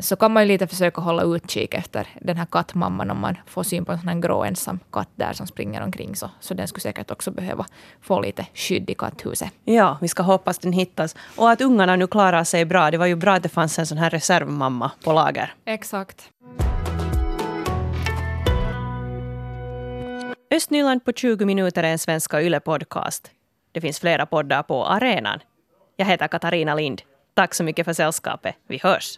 så 0.00 0.16
kan 0.16 0.32
man 0.32 0.42
ju 0.42 0.48
lite 0.48 0.66
försöka 0.66 1.00
hålla 1.00 1.22
utkik 1.22 1.74
efter 1.74 2.08
den 2.20 2.36
här 2.36 2.46
kattmamman 2.46 3.10
om 3.10 3.20
man 3.20 3.36
får 3.46 3.62
syn 3.62 3.84
på 3.84 3.92
en 3.92 3.98
sån 3.98 4.08
här 4.08 4.20
grå 4.20 4.44
ensam 4.44 4.78
katt 4.92 5.08
där 5.16 5.32
som 5.32 5.46
springer 5.46 5.82
omkring. 5.82 6.16
Så, 6.16 6.30
så 6.40 6.54
den 6.54 6.68
skulle 6.68 6.82
säkert 6.82 7.10
också 7.10 7.30
behöva 7.30 7.66
få 8.00 8.20
lite 8.20 8.46
skydd 8.54 8.90
i 8.90 8.94
katthuset. 8.94 9.48
Ja, 9.64 9.98
vi 10.00 10.08
ska 10.08 10.22
hoppas 10.22 10.58
den 10.58 10.72
hittas. 10.72 11.16
Och 11.36 11.50
att 11.50 11.60
ungarna 11.60 11.96
nu 11.96 12.06
klarar 12.06 12.44
sig 12.44 12.64
bra. 12.64 12.90
Det 12.90 12.98
var 12.98 13.06
ju 13.06 13.16
bra 13.16 13.34
att 13.34 13.42
det 13.42 13.48
fanns 13.48 13.78
en 13.78 13.86
sån 13.86 13.98
här 13.98 14.10
reservmamma 14.10 14.90
på 15.04 15.12
lager. 15.12 15.54
Exakt. 15.64 16.30
Östnyland 20.50 21.04
på 21.04 21.12
20 21.12 21.44
minuter 21.44 21.82
är 21.82 21.88
en 21.88 21.98
svenska 21.98 22.40
YLE-podcast. 22.42 23.30
Det 23.72 23.80
finns 23.80 24.00
flera 24.00 24.26
poddar 24.26 24.62
på 24.62 24.86
arenan. 24.86 25.40
Jag 26.00 26.06
heter 26.06 26.28
Katarina 26.28 26.74
Lind. 26.74 27.02
Tack 27.34 27.54
så 27.54 27.64
mycket 27.64 27.84
för 27.84 27.92
sällskapet. 27.92 28.54
Vi 28.66 28.78
hörs! 28.82 29.16